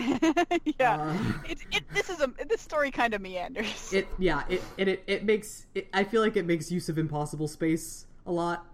[0.79, 0.97] yeah.
[1.01, 3.91] Uh, it, it this is a this story kind of meanders.
[3.93, 6.97] it yeah it and it it makes it, I feel like it makes use of
[6.97, 8.65] impossible space a lot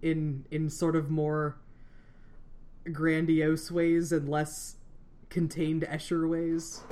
[0.00, 1.56] in in sort of more
[2.92, 4.76] grandiose ways and less
[5.28, 6.82] contained Escher ways.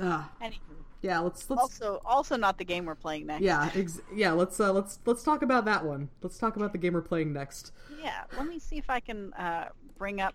[0.00, 1.18] Ah, Anywho, yeah.
[1.20, 3.42] Let's let's also also not the game we're playing next.
[3.42, 4.32] yeah ex- yeah.
[4.32, 6.08] Let's uh, let's let's talk about that one.
[6.22, 7.72] Let's talk about the game we're playing next.
[8.02, 10.34] Yeah, let me see if I can uh, bring up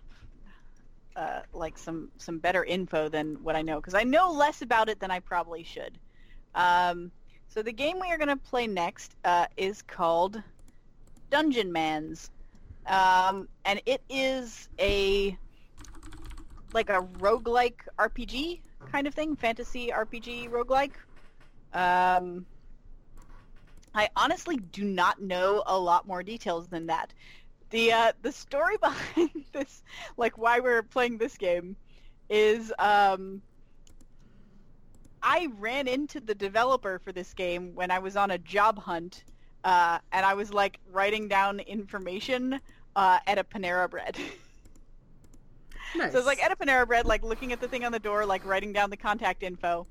[1.16, 4.88] uh, like some some better info than what I know because I know less about
[4.88, 5.98] it than I probably should.
[6.54, 7.10] Um,
[7.48, 10.42] so the game we are going to play next uh, is called
[11.30, 12.30] Dungeon Mans,
[12.86, 15.36] um, and it is a
[16.72, 18.60] like a roguelike RPG
[18.90, 20.94] kind of thing, fantasy RPG roguelike.
[21.72, 22.46] Um,
[23.94, 27.12] I honestly do not know a lot more details than that.
[27.70, 29.82] The uh, the story behind this,
[30.16, 31.76] like why we're playing this game,
[32.28, 33.42] is um,
[35.22, 39.24] I ran into the developer for this game when I was on a job hunt,
[39.64, 42.60] uh, and I was like writing down information
[42.96, 44.16] uh, at a Panera Bread.
[45.94, 46.12] Nice.
[46.12, 48.26] So it's like at a Panera Bread, like looking at the thing on the door,
[48.26, 49.86] like writing down the contact info.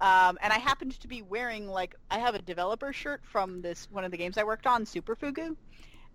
[0.00, 3.88] Um, and I happened to be wearing like I have a developer shirt from this
[3.90, 5.56] one of the games I worked on, Super Fugu.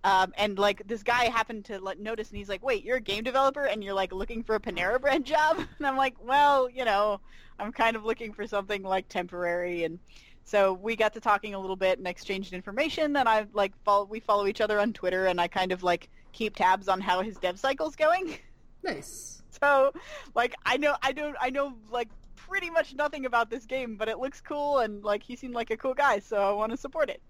[0.03, 3.01] Um, and like this guy happened to like, notice, and he's like, "Wait, you're a
[3.01, 6.69] game developer, and you're like looking for a Panera Bread job?" And I'm like, "Well,
[6.69, 7.19] you know,
[7.59, 9.99] I'm kind of looking for something like temporary." And
[10.43, 13.15] so we got to talking a little bit and exchanged information.
[13.15, 16.09] And I like follow we follow each other on Twitter, and I kind of like
[16.31, 18.37] keep tabs on how his dev cycle's going.
[18.83, 19.41] nice.
[19.61, 19.91] So,
[20.35, 24.09] like, I know, I don't, I know, like, pretty much nothing about this game, but
[24.09, 26.77] it looks cool, and like, he seemed like a cool guy, so I want to
[26.77, 27.21] support it.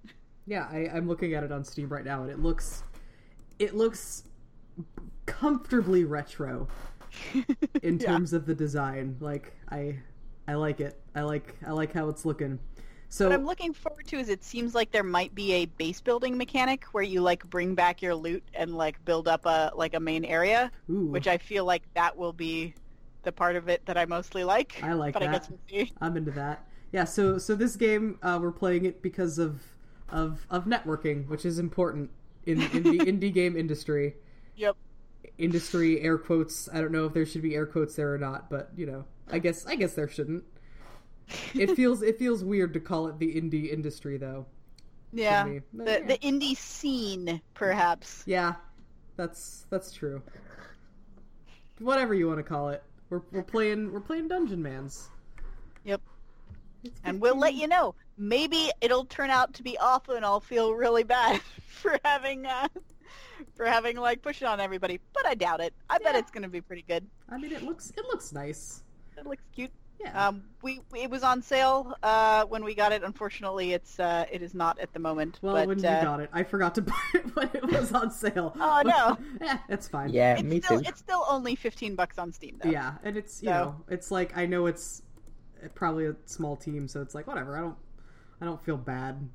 [0.47, 2.84] Yeah, I, I'm looking at it on Steam right now, and it looks,
[3.60, 4.24] it looks
[5.26, 6.68] comfortably retro
[7.84, 8.08] in Yeah.
[8.08, 9.18] terms of the design.
[9.20, 9.99] Like I,
[10.47, 10.99] I like it.
[11.16, 12.60] I like I like how it's looking.
[13.12, 15.99] So What I'm looking forward to is it seems like there might be a base
[15.99, 19.93] building mechanic where you like bring back your loot and like build up a like
[19.95, 22.74] a main area, ooh, which I feel like that will be
[23.24, 24.80] the part of it that I mostly like.
[24.82, 25.32] I like but I that.
[25.34, 25.91] guess we'll see.
[25.99, 26.66] I'm into that.
[26.93, 29.62] Yeah, so so this game uh, we're playing it because of
[30.07, 32.12] of of networking, which is important
[32.45, 34.16] in in the indie game industry.
[34.55, 34.78] Yep.
[35.38, 36.70] Industry air quotes.
[36.72, 39.03] I don't know if there should be air quotes there or not, but you know,
[39.30, 40.45] I guess I guess there shouldn't.
[41.53, 44.45] It feels it feels weird to call it the indie industry though.
[45.13, 45.43] Yeah.
[45.43, 45.61] me.
[45.74, 46.05] The yeah.
[46.05, 48.24] the indie scene, perhaps.
[48.26, 48.55] Yeah,
[49.17, 50.22] that's that's true.
[51.80, 55.07] Whatever you want to call it, we're we're playing we're playing Dungeonmans.
[55.84, 56.01] Yep.
[56.84, 57.95] It's And we'll let you know.
[58.17, 62.67] Maybe it'll turn out to be awful, and I'll feel really bad for having uh,
[63.55, 64.99] for having like pushed it on everybody.
[65.13, 65.74] But I doubt it.
[65.89, 67.05] I bet it's gonna be pretty good.
[67.30, 68.84] I mean, it looks it looks nice.
[69.17, 69.72] It looks cute.
[70.04, 70.28] Yeah.
[70.28, 73.04] Um, we it was on sale uh, when we got it.
[73.04, 75.39] Unfortunately, it's uh, it is not at the moment.
[75.41, 77.91] Well, but, when uh, you got it, I forgot to buy it when it was
[77.91, 78.56] on sale.
[78.60, 79.18] Oh, no.
[79.47, 80.10] eh, it's fine.
[80.10, 80.86] Yeah, it's me still too.
[80.88, 82.70] it's still only fifteen bucks on Steam though.
[82.70, 85.04] Yeah, and it's you So- know, it's like I know it's
[85.76, 87.58] probably a small team, so it's like whatever.
[87.58, 87.76] I don't,
[88.41, 89.30] I don't feel bad.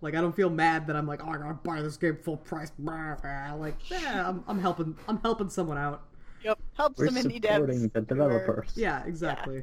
[0.00, 2.36] Like I don't feel mad that I'm like, oh, I gotta buy this game full
[2.36, 2.70] price.
[2.78, 3.54] Blah, blah.
[3.54, 6.02] Like, yeah, I'm, I'm helping, I'm helping someone out.
[6.44, 6.58] Yep.
[6.76, 8.72] Help We're some indie supporting devs the who are- developers.
[8.76, 9.62] Yeah, exactly.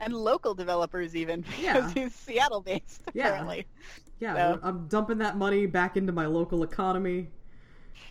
[0.00, 2.04] And local developers even because Yeah.
[2.04, 3.28] he's Seattle based Yeah.
[3.28, 3.66] apparently.
[4.18, 7.28] Yeah, So- I'm dumping that money back into my local economy.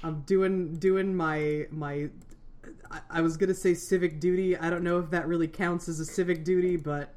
[0.03, 2.09] I'm doing doing my my.
[2.91, 4.55] I, I was gonna say civic duty.
[4.57, 7.13] I don't know if that really counts as a civic duty, but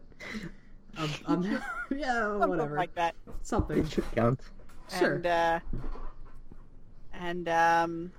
[0.97, 1.43] I'm, I'm
[1.91, 3.15] yeah, Something whatever, like that.
[3.43, 3.79] something.
[3.79, 4.41] It should count.
[4.99, 5.15] Sure.
[5.15, 5.61] And uh,
[7.13, 8.13] and um,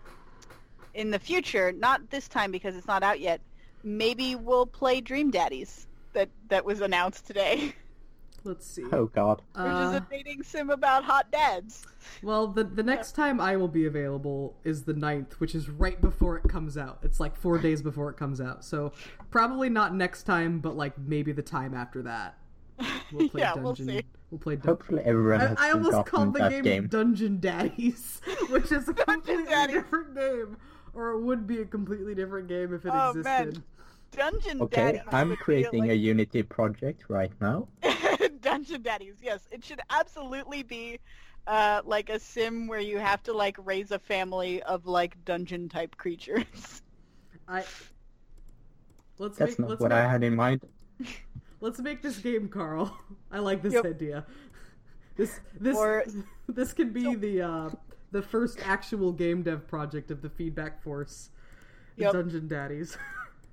[0.93, 3.41] in the future, not this time because it's not out yet.
[3.84, 7.76] Maybe we'll play Dream Daddies that that was announced today,
[8.45, 8.84] Let's see.
[8.91, 9.41] Oh god.
[9.55, 11.86] which is Uh, a dating sim about hot dads.
[12.22, 15.99] well, the the next time I will be available is the 9th, which is right
[16.01, 16.99] before it comes out.
[17.03, 18.91] It's like four days before it comes out, so
[19.32, 22.38] probably not next time, but like maybe the time after that.
[23.14, 24.01] We'll play yeah, we'll see.
[24.30, 24.55] We'll play.
[24.57, 26.88] Dun- Hopefully everyone I, has I almost forgotten called the game, game.
[26.88, 29.76] Dungeon Daddies, which is a completely Daddies.
[29.76, 30.57] different game,
[30.93, 33.64] or it would be a completely different game if it Oh, man.
[34.14, 34.41] Existed.
[34.41, 35.01] Dungeon Okay, Daddies.
[35.11, 37.68] I'm would be, creating a Unity project right now.
[38.41, 39.47] Dungeon Daddies, yes.
[39.51, 40.99] It should absolutely be
[41.47, 45.70] uh, like a sim where you have to like raise a family of like dungeon
[45.70, 46.82] type creatures.
[47.47, 47.64] I
[49.18, 50.61] let's That's make not let's what make, I had in mind.
[51.61, 52.97] let's make this game, Carl.
[53.32, 53.86] I like this Yep.
[53.86, 54.26] idea.
[55.18, 56.05] This this Or-
[56.47, 57.70] this can be So- the uh,
[58.11, 61.30] the first actual game dev project of the Feedback Force.
[61.97, 62.14] The Yep.
[62.14, 62.97] Dungeon Daddies.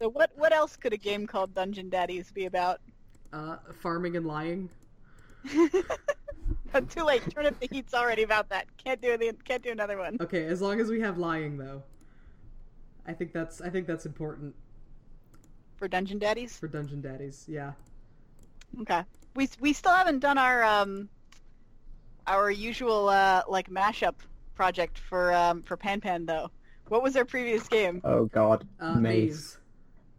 [0.00, 2.80] So what what else could a game called Dungeon Daddies be about?
[3.32, 4.68] Uh, farming and lying.
[6.72, 7.28] Uh, Too late.
[7.34, 8.64] Turn up the heat's already about that.
[8.76, 10.16] Can't do the can't do another one.
[10.20, 11.82] Okay, as long as we have lying though.
[13.06, 14.54] I think that's I think that's important
[15.76, 16.56] For Dungeon Daddies?
[16.56, 17.44] for Dungeon Daddies.
[17.48, 17.72] Yeah.
[18.82, 19.02] Okay.
[19.34, 21.08] We we still haven't done our um
[22.28, 24.14] our usual uh like mashup
[24.54, 26.52] project for um for Pan Pan though.
[26.86, 28.00] What was our previous game?
[28.04, 28.64] Oh god.
[28.78, 29.28] Uh, Maze.
[29.30, 29.58] Maze.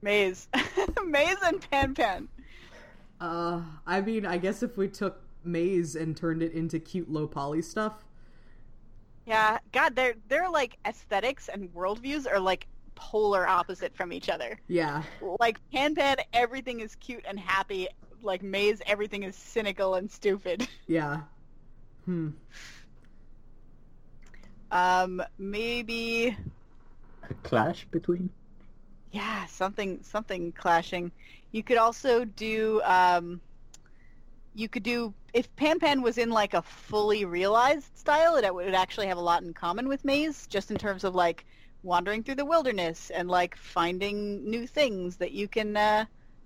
[0.02, 0.48] Maze
[1.06, 2.28] Maze and Pan Pan.
[3.20, 7.28] Uh, I mean, I guess if we took Maze and turned it into cute low
[7.28, 8.06] poly stuff.
[9.26, 14.60] Yeah, God, their their like aesthetics and worldviews are like polar opposite from each other.
[14.68, 15.04] Yeah,
[15.40, 17.88] Like Pan Pan, everything is cute and happy.
[18.24, 20.68] Like Maze, everything is cynical and stupid.
[20.88, 21.22] yeah.
[22.06, 22.30] Hmm.
[24.72, 26.36] Um, maybe
[27.30, 28.30] A clash between?
[29.12, 31.12] Yeah, something something clashing.
[31.52, 33.42] You could also do um,
[34.54, 38.74] you could do if Pan Pan was in like a fully realized style, it would
[38.74, 41.46] actually have a lot in common with Maze, just in terms of like
[41.84, 46.06] wandering through the wilderness and like finding new things that you can, uh,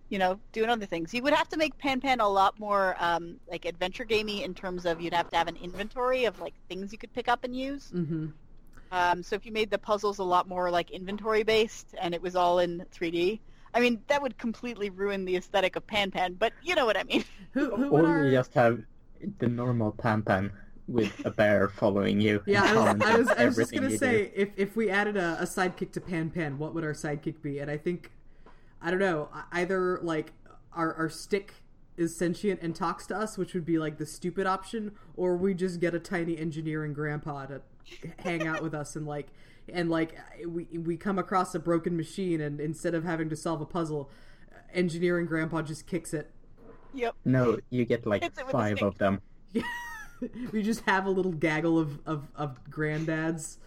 [0.10, 1.14] you know, do other things.
[1.14, 4.54] You would have to make Pan Pan a lot more um, like adventure gamey in
[4.54, 7.44] terms of you'd have to have an inventory of like things you could pick up
[7.44, 7.92] and use.
[7.94, 8.28] Mm-hmm.
[8.92, 12.22] Um, so if you made the puzzles a lot more like inventory based and it
[12.22, 13.40] was all in 3D,
[13.74, 16.34] I mean that would completely ruin the aesthetic of Pan Pan.
[16.34, 17.24] But you know what I mean.
[17.54, 18.26] Who who would Or our...
[18.26, 18.80] you just have
[19.40, 20.52] the normal Pan Pan
[20.88, 22.44] with a bear following you.
[22.48, 24.32] Yeah, I was, I was, I was just everything gonna you say do.
[24.36, 27.60] if if we added a, a sidekick to Pan Pan, what would our sidekick be?
[27.60, 28.12] And I think,
[28.82, 30.32] I don't know, either like
[30.74, 31.54] our our stick
[31.98, 35.54] is sentient and talks to us, which would be like the stupid option, or we
[35.54, 37.62] just get a tiny engineering grandpa to
[38.20, 39.28] hang out with us and like
[39.72, 40.16] and like
[40.48, 44.10] we we come across a broken machine and instead of having to solve a puzzle,
[44.74, 46.32] engineering grandpa just kicks it.
[46.94, 47.16] Yep.
[47.26, 48.88] No, you get like Hits it with a five stick.
[48.88, 49.22] of them.
[50.52, 53.58] we just have a little gaggle of, of, of granddads,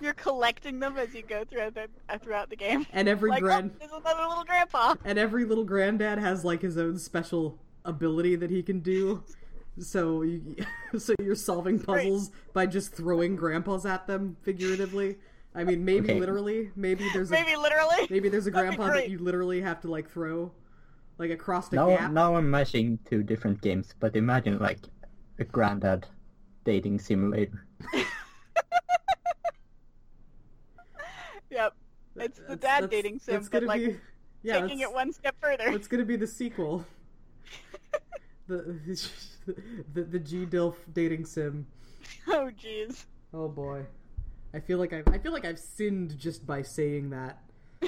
[0.00, 2.86] You're collecting them as you go throughout the uh, throughout the game.
[2.92, 4.94] and every Like, grand oh, there's another little grandpa.
[5.04, 9.22] and every little granddad has like his own special ability that he can do.
[9.80, 10.56] So you,
[10.98, 15.18] so you're solving puzzles by just throwing grandpas at them figuratively.
[15.54, 16.20] I mean, maybe Okay.
[16.20, 16.70] literally.
[16.76, 18.06] Maybe there's a Maybe literally.
[18.08, 20.52] maybe there's a That'd grandpa that you literally have to like throw,
[21.18, 22.12] like across the Now, gap.
[22.12, 24.78] now I'm mashing two different games, but imagine like
[25.40, 26.06] a granddad
[26.64, 27.66] dating simulator.
[31.50, 31.74] Yep.
[32.16, 33.96] It's the That's- dad that's- dating sim, that's but gonna like be,
[34.42, 35.68] yeah, taking it one step further.
[35.68, 36.84] It's gonna be the sequel.
[38.46, 38.78] the
[39.94, 41.66] the the G Dilf dating sim.
[42.28, 43.04] oh jeez.
[43.32, 43.84] Oh boy,
[44.54, 47.40] I feel like I've I feel like I've sinned just by saying that.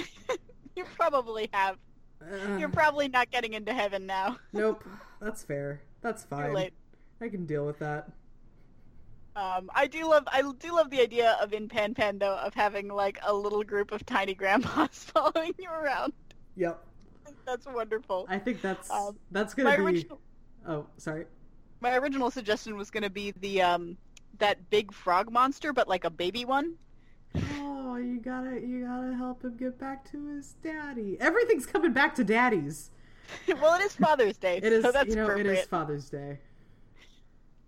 [0.75, 1.77] you probably have.
[2.21, 4.37] Uh, You're probably not getting into heaven now.
[4.53, 4.83] nope,
[5.19, 5.81] that's fair.
[6.01, 6.71] That's fine.
[7.21, 8.09] I can deal with that.
[9.35, 12.53] Um, I do love I do love the idea of in Pan Pan though of
[12.53, 16.13] having like a little group of tiny grandpas following you around.
[16.55, 16.85] Yep,
[17.45, 18.27] That's wonderful.
[18.29, 19.81] I think that's Um, that's gonna be.
[19.83, 20.19] original
[20.67, 21.25] Oh, sorry.
[21.83, 23.97] My original suggestion was going to be the um
[24.39, 26.75] that big frog monster, but like a baby one.
[27.59, 31.17] Oh, you gotta you gotta help him get back to his daddy.
[31.19, 32.89] Everything's coming back to daddies.
[33.61, 36.39] well, it is Father's Day, It is so that's you know it is Father's Day.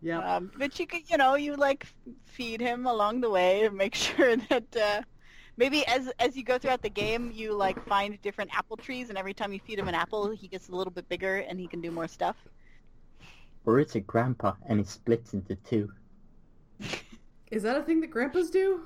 [0.01, 0.19] Yeah.
[0.19, 1.87] Um, but you could, you know, you like
[2.25, 5.01] feed him along the way to make sure that uh,
[5.57, 9.17] maybe as as you go throughout the game, you like find different apple trees, and
[9.17, 11.67] every time you feed him an apple, he gets a little bit bigger and he
[11.67, 12.35] can do more stuff.
[13.65, 15.91] Or it's a grandpa and it splits into two.
[17.51, 18.81] Is that a thing that grandpas do?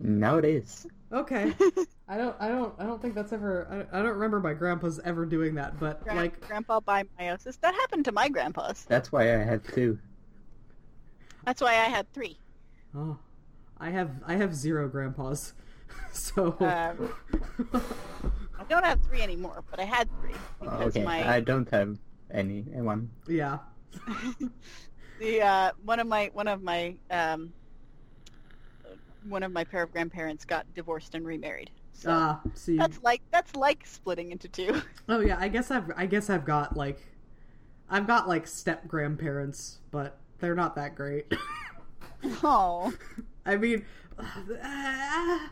[0.00, 0.86] Now it is.
[1.12, 1.54] Okay.
[2.08, 4.98] I don't I don't I don't think that's ever I, I don't remember my grandpa's
[5.04, 7.58] ever doing that, but Gra- like grandpa by meiosis.
[7.60, 8.84] That happened to my grandpas.
[8.88, 9.98] That's why I have two.
[11.46, 12.38] That's why I had three.
[12.94, 13.18] oh
[13.78, 15.52] I have I have zero grandpas.
[16.12, 17.12] So Um,
[18.58, 21.98] I don't have three anymore, but I had three because Okay, my I don't have
[22.34, 23.10] any anyone.
[23.28, 23.58] yeah.
[25.20, 27.52] the uh, one of my one of my um,
[29.28, 31.70] one of my pair of grandparents got divorced and remarried.
[31.92, 32.76] So Ah, see.
[32.76, 34.82] that's like that's like splitting into two.
[35.08, 36.98] Oh yeah, I guess I've I guess I've got like
[37.88, 41.32] I've got like step grandparents, but they're not that great.
[42.42, 42.92] oh,
[43.46, 43.84] I mean,
[44.62, 45.48] I,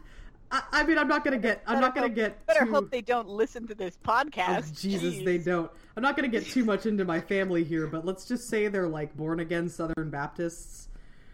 [0.51, 1.63] I mean, I'm not gonna get.
[1.67, 2.47] I'm Better not gonna hope- get.
[2.47, 4.81] better too, hope they don't listen to this Oh, podcast.
[4.81, 5.25] Jesus, Jeez.
[5.25, 5.71] they don't.
[5.97, 8.89] I'm not gonna get too much into my family here, but let's just say they're
[8.89, 10.89] like born again Southern Baptists.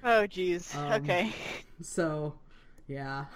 [0.05, 0.75] Oh, jeez.
[0.77, 1.33] Um, okay,
[1.83, 2.35] So,
[2.87, 3.27] yeah,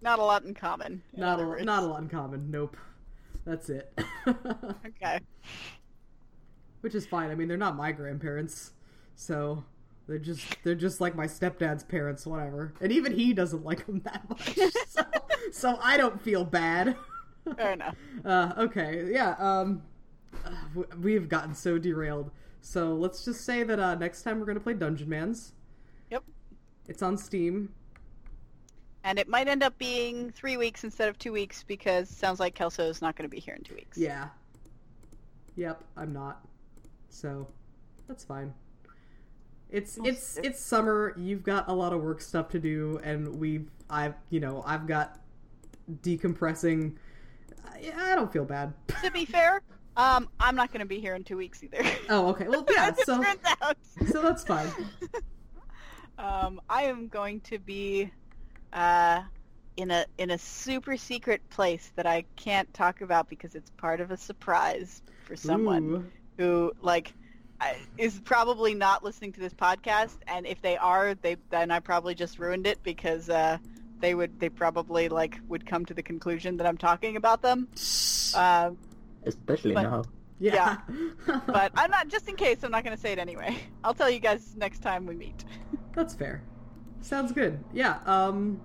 [0.00, 1.02] not a lot in common.
[1.12, 1.64] in not a words.
[1.64, 2.50] not a lot in common.
[2.50, 2.76] Nope,
[3.44, 3.92] that's it.
[4.86, 5.20] Okay.
[6.80, 7.30] Which is fine.
[7.30, 8.72] I mean, they're not my grandparents,
[9.16, 9.64] so
[10.06, 12.74] they're just they're just like my stepdad's parents, whatever.
[12.80, 14.58] And even he doesn't like them that much,
[14.88, 15.02] so,
[15.52, 16.96] so I don't feel bad.
[17.56, 17.96] Fair enough.
[18.24, 19.34] Uh, okay, yeah.
[19.38, 19.82] Um,
[20.44, 22.30] uh, w- we've gotten so derailed.
[22.60, 25.52] So let's just say that uh, next time we're gonna play Dungeonmans.
[26.10, 26.22] Yep.
[26.88, 27.72] It's on Steam.
[29.06, 32.40] And it might end up being three weeks instead of two weeks because it sounds
[32.40, 33.98] like Kelso is not going to be here in two weeks.
[33.98, 34.28] Yeah.
[35.56, 36.40] Yep, I'm not.
[37.10, 37.46] So,
[38.08, 38.54] That's fine.
[39.68, 41.14] It's Well, it's it- it's summer.
[41.18, 44.86] You've got a lot of work stuff to do, and we've I've you know I've
[44.86, 45.20] got
[46.02, 46.96] decompressing.
[47.66, 48.72] I, I don't feel bad.
[49.02, 49.60] to be fair,
[49.96, 51.82] um, I'm not going to be here in two weeks either.
[52.08, 52.48] Oh, okay.
[52.48, 52.92] Well, yeah.
[53.04, 53.76] So turns out.
[54.10, 54.68] so that's fine.
[56.18, 58.10] um, I am going to be
[58.72, 59.22] uh,
[59.76, 64.00] in a in a super secret place that I can't talk about because it's part
[64.00, 66.04] of a surprise for someone Ooh.
[66.38, 67.12] who like
[67.96, 72.14] is probably not listening to this podcast, and if they are, they then I probably
[72.14, 73.58] just ruined it because uh,
[74.00, 77.68] they would they probably like would come to the conclusion that I'm talking about them.
[78.34, 78.72] Uh,
[79.26, 80.04] Especially But- now.
[80.38, 80.78] yeah.
[81.46, 82.08] but I'm not.
[82.08, 83.56] Just in case, I'm not going to say it anyway.
[83.84, 85.44] I'll tell you guys next time we meet.
[85.94, 86.42] That's fair.
[87.00, 87.62] Sounds good.
[87.72, 87.98] Yeah.
[88.06, 88.60] Um.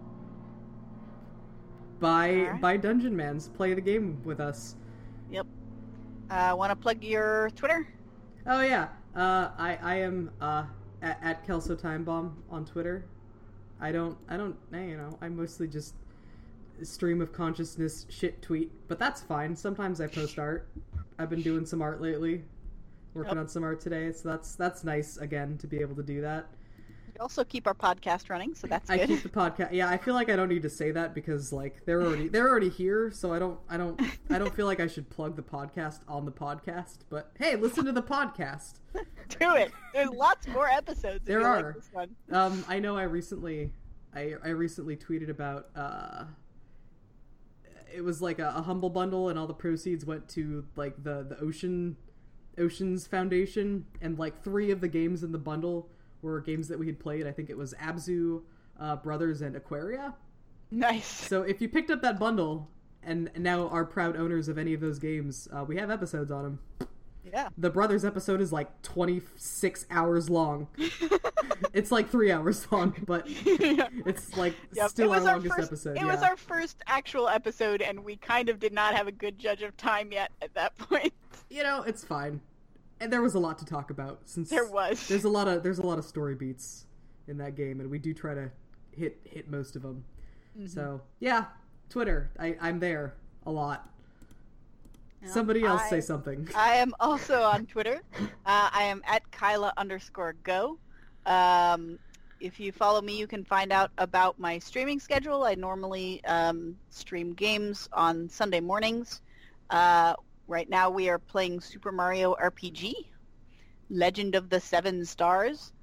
[2.00, 2.62] Buy Alright.
[2.62, 3.54] buy Dungeonmans.
[3.54, 4.76] Play the game with us.
[5.30, 5.46] Yep.
[6.30, 7.88] Uh, Want to plug your Twitter?
[8.48, 8.88] Oh yeah.
[9.16, 10.64] Uh, I I am uh
[11.02, 13.06] at, at Kelso Time Bomb on Twitter.
[13.82, 15.96] I don't I don't eh, you know I mostly just
[16.86, 19.56] stream of consciousness shit tweet, but that's fine.
[19.56, 20.70] Sometimes I post art.
[21.18, 22.44] I've been doing some art lately.
[23.14, 23.40] Working Yep.
[23.42, 26.48] on some art today, so that's that's nice again to be able to do that.
[27.12, 29.70] We also keep our podcast running, so that's I keep the podcast.
[29.72, 32.48] Yeah, I feel like I don't need to say that because like they're already they're
[32.48, 34.00] already here, so I don't I don't
[34.30, 37.00] I don't feel like I should plug the podcast on the podcast.
[37.10, 38.76] But hey, listen to the podcast.
[38.94, 39.72] Do it.
[39.94, 41.26] There's lots more episodes.
[41.26, 41.74] There like are.
[41.74, 42.16] this one.
[42.32, 43.74] Um, I know I recently
[44.16, 46.26] I I recently tweeted about uh.
[47.94, 51.24] It was like a, a humble bundle, and all the proceeds went to like the
[51.28, 51.98] the ocean,
[52.58, 55.90] Oceans Foundation, and like three of the games in the bundle
[56.22, 57.26] were games that we had played.
[57.28, 58.42] I think it was Abzu,
[58.80, 60.14] uh, Brothers, and Aquaria.
[60.72, 61.08] Nice.
[61.08, 62.70] So if you picked up that bundle
[63.02, 66.44] and now are proud owners of any of those games, uh, we have episodes on
[66.44, 66.60] them.
[67.24, 67.50] Yeah.
[67.58, 70.68] The Brothers episode is like 26 hours long.
[71.74, 73.88] it's like three hours long, but yeah.
[74.06, 74.90] it's like Yep.
[74.90, 75.98] still it was our our longest first, episode.
[75.98, 76.06] It yeah.
[76.06, 79.62] was our first actual episode, and we kind of did not have a good judge
[79.62, 81.14] of time yet at that point.
[81.50, 82.42] You know, it's fine.
[83.02, 85.08] And there was a lot to talk about since There was.
[85.08, 86.86] there's a lot of there's a lot of story beats
[87.28, 88.52] in that game, and we do try to
[88.92, 90.04] hit hit most of them.
[90.58, 90.68] Mm-hmm.
[90.68, 91.46] So yeah,
[91.90, 93.16] Twitter, I, I'm there
[93.46, 93.90] a lot.
[95.22, 95.30] Yeah.
[95.30, 96.48] Somebody else I- say something.
[96.56, 98.02] I am also on Twitter.
[98.20, 100.78] Uh, I am at Kyla underscore go.
[101.26, 102.00] Um,
[102.40, 105.44] if you follow me, you can find out about my streaming schedule.
[105.44, 109.22] I normally um, stream games on Sunday mornings.
[109.70, 110.14] Uh,
[110.48, 112.94] right now we are playing Super Mario RPG,
[113.90, 115.74] Legend of the Seven Stars,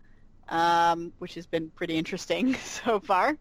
[0.48, 3.36] um, which has been pretty interesting so far.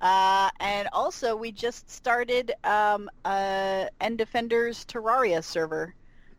[0.00, 5.94] Uh, and also, we just started um, a End Defenders Terraria server.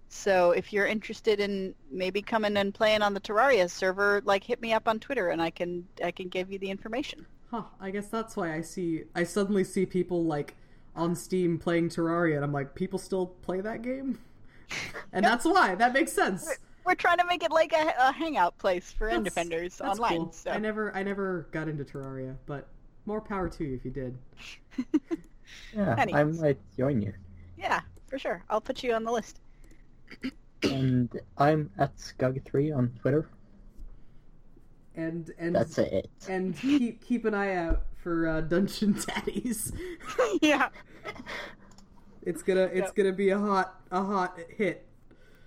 [0.08, 4.62] So if you're interested in maybe coming and playing on the Terraria server, like hit
[4.62, 7.26] me up on Twitter and I can I can give you the information.
[7.52, 10.56] Huh, I guess that's why I see I suddenly see people like
[10.96, 14.20] on Steam playing Terraria and I'm like, people still play that game?
[15.14, 15.76] And that's why.
[15.76, 16.50] That makes sense.
[16.86, 20.00] We're trying to make it like a, a hangout place for End That's- Defenders That's
[20.00, 20.18] online.
[20.18, 20.32] cool.
[20.32, 22.68] So I never I never got into Terraria, but
[23.06, 24.18] more power to you if you did.
[25.76, 27.14] Yeah, I might join you.
[27.58, 28.44] yeah, for sure.
[28.50, 29.40] I'll put you on the list.
[30.64, 33.30] And I'm at Skug3 on Twitter.
[34.96, 36.10] And and That's it.
[36.28, 39.72] and keep keep an eye out for uh, Dungeon Daddies.
[40.42, 40.70] yeah.
[42.24, 42.96] It's gonna it's Yep.
[42.96, 44.88] gonna be a hot a hot hit.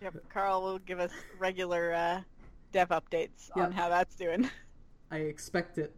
[0.00, 0.14] Yep.
[0.28, 2.20] Carl will give us regular uh,
[2.70, 4.48] dev updates on how that's doing.
[5.10, 5.92] I expect it.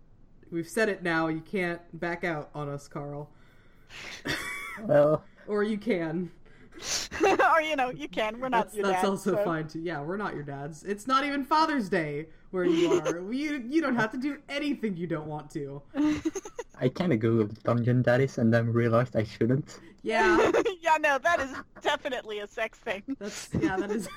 [0.51, 1.29] We've said it now.
[1.29, 3.31] You can't back out on us, Carl.
[4.83, 6.31] Well, or you can.
[7.53, 8.41] or you know, you can.
[8.41, 9.81] We're not That's, your that's dad, also so- fine too.
[9.81, 10.83] Yeah, we're not your dads.
[10.83, 13.21] It's not even Father's Day where you are.
[13.33, 15.83] you you don't have to do anything you don't want to.
[16.81, 19.79] I kind of googled Dungeon Daddies and then realized I shouldn't.
[20.03, 20.51] Yeah,
[20.81, 23.03] yeah, no, that is definitely a sex thing.
[23.19, 24.09] that's yeah, that is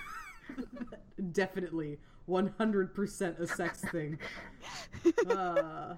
[1.33, 4.17] definitely one hundred percent a sex thing.
[5.29, 5.95] Uh,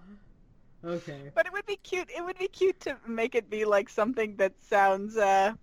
[0.85, 1.31] okay.
[1.33, 2.09] But it would be cute.
[2.15, 5.53] It would be cute to make it be like something that sounds uh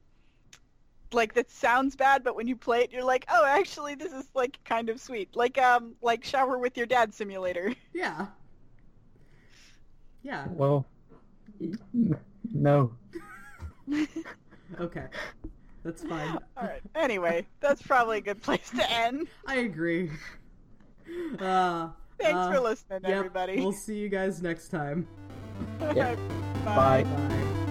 [1.15, 4.29] like that sounds bad, but when you play it, you're like, oh, actually, this is
[4.35, 5.35] like kind of sweet.
[5.37, 7.75] Like um, like shower with your dad simulator.
[7.95, 8.27] Yeah.
[10.23, 10.47] Yeah.
[10.51, 10.87] Well,
[12.55, 12.93] no.
[14.81, 15.07] Okay.
[15.85, 16.39] That's fine.
[16.57, 16.81] All right.
[16.95, 19.29] Anyway, that's probably a good place to end.
[19.47, 20.11] I agree.
[21.39, 23.57] Uh, Thanks uh, for listening, yep, everybody.
[23.57, 25.07] We'll see you guys next time.
[25.95, 26.15] Yeah.
[26.65, 27.03] Bye.
[27.03, 27.05] Bye.
[27.05, 27.62] Bye.